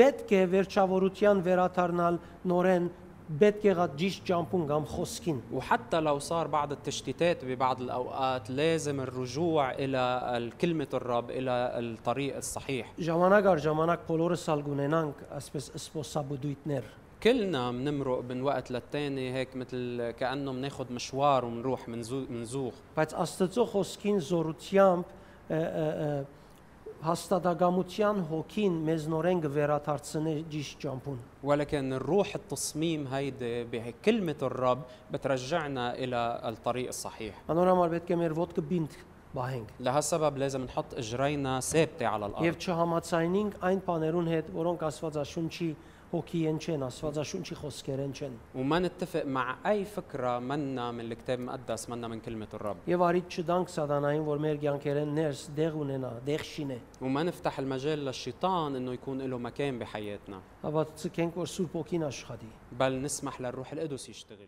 պետք 0.00 0.32
է 0.32 0.42
վերջավորության 0.56 1.44
վերաթարնալ 1.46 2.18
նորեն 2.50 2.88
بيت 3.29 3.67
ما 3.67 3.85
تجيش 3.85 4.21
جامبون 4.23 4.71
قام 4.71 4.85
خوسكين. 4.85 5.41
وحتى 5.53 5.99
لو 5.99 6.19
صار 6.19 6.47
بعض 6.47 6.71
التشتيتات 6.71 7.45
ببعض 7.45 7.81
الأوقات 7.81 8.49
لازم 8.49 8.99
الرجوع 8.99 9.71
إلى 9.71 10.33
الكلمة 10.37 10.87
الرب 10.93 11.31
إلى 11.31 11.51
الطريق 11.51 12.35
الصحيح. 12.35 12.93
جواناغار 12.99 13.57
جواناك 13.57 13.99
بولور 14.07 14.35
سالغونينانك 14.35 15.13
أسبس 15.31 15.71
إسبو 15.75 16.03
سابودويتنر 16.03 16.83
كلنا 17.23 17.71
بنمرق 17.71 18.23
من 18.29 18.41
وقت 18.41 18.71
للتاني 18.71 19.33
هيك 19.33 19.55
مثل 19.55 20.11
كأنه 20.11 20.51
بناخذ 20.51 20.93
مشوار 20.93 21.45
ومنروح 21.45 21.89
منزوخ 22.29 22.73
بس 22.97 23.13
استزوخو 23.13 23.71
خوسكين 23.71 24.19
زوروتيامب 24.19 25.03
آه، 25.51 25.63
آه، 25.63 26.19
آه، 26.19 26.25
զորությամբ 27.02 27.02
ը, 27.02 27.02
ը, 27.02 27.02
ը, 27.02 27.08
հաստատագամության 27.08 28.20
հոգին 28.28 28.78
մեզ 28.88 29.04
նորեն 29.12 29.42
կվերաթարցնի 29.44 30.32
ճիշտ 30.50 30.80
ճամփուն։ 30.82 31.18
ولكن 31.42 31.92
الروح 31.92 32.34
التصميم 32.34 33.06
هيدي 33.06 33.64
بكلمة 33.64 34.36
الرب 34.42 34.82
بترجعنا 35.12 35.94
إلى 35.94 36.40
الطريق 36.44 36.88
الصحيح 36.88 37.34
Անորամար 37.48 37.92
պետք 37.94 38.10
է 38.10 38.18
մեր 38.18 38.34
ոտքը 38.34 38.64
բինդ 38.70 38.96
բահենք 39.36 39.68
لهالسبب 39.80 40.38
لازم 40.38 40.64
نحط 40.64 40.94
إجرينا 40.94 41.60
ثابتة 41.60 42.06
على 42.06 42.26
الأرض 42.26 42.44
եւ 42.44 42.58
չհամացայինենք 42.58 43.62
այն 43.62 43.80
բաներուն 43.86 44.28
հետ, 44.34 44.50
որոնք 44.54 44.82
وما 48.55 48.79
نتفق 48.79 49.25
مع 49.25 49.57
أي 49.65 49.85
فكرة 49.85 50.39
منا 50.39 50.91
من 50.91 50.99
الكتاب 50.99 51.39
المقدس 51.39 51.89
منا 51.89 52.07
من 52.07 52.19
كلمة 52.19 52.47
الرب. 52.53 52.77
يواريد 52.87 53.23
نرس 55.15 55.49
وما 57.01 57.23
نفتح 57.23 57.59
المجال 57.59 58.05
للشيطان 58.05 58.75
إنه 58.75 58.93
يكون 58.93 59.21
له 59.21 59.37
مكان 59.37 59.79
بحياتنا. 59.79 60.41
أبا 60.63 60.83
تسكنك 60.83 61.37
بوكينا 61.73 62.09
شخدي. 62.09 62.49
بل 62.71 63.01
نسمح 63.01 63.41
للروح 63.41 63.71
القدس 63.71 64.09
يشتغل. 64.09 64.47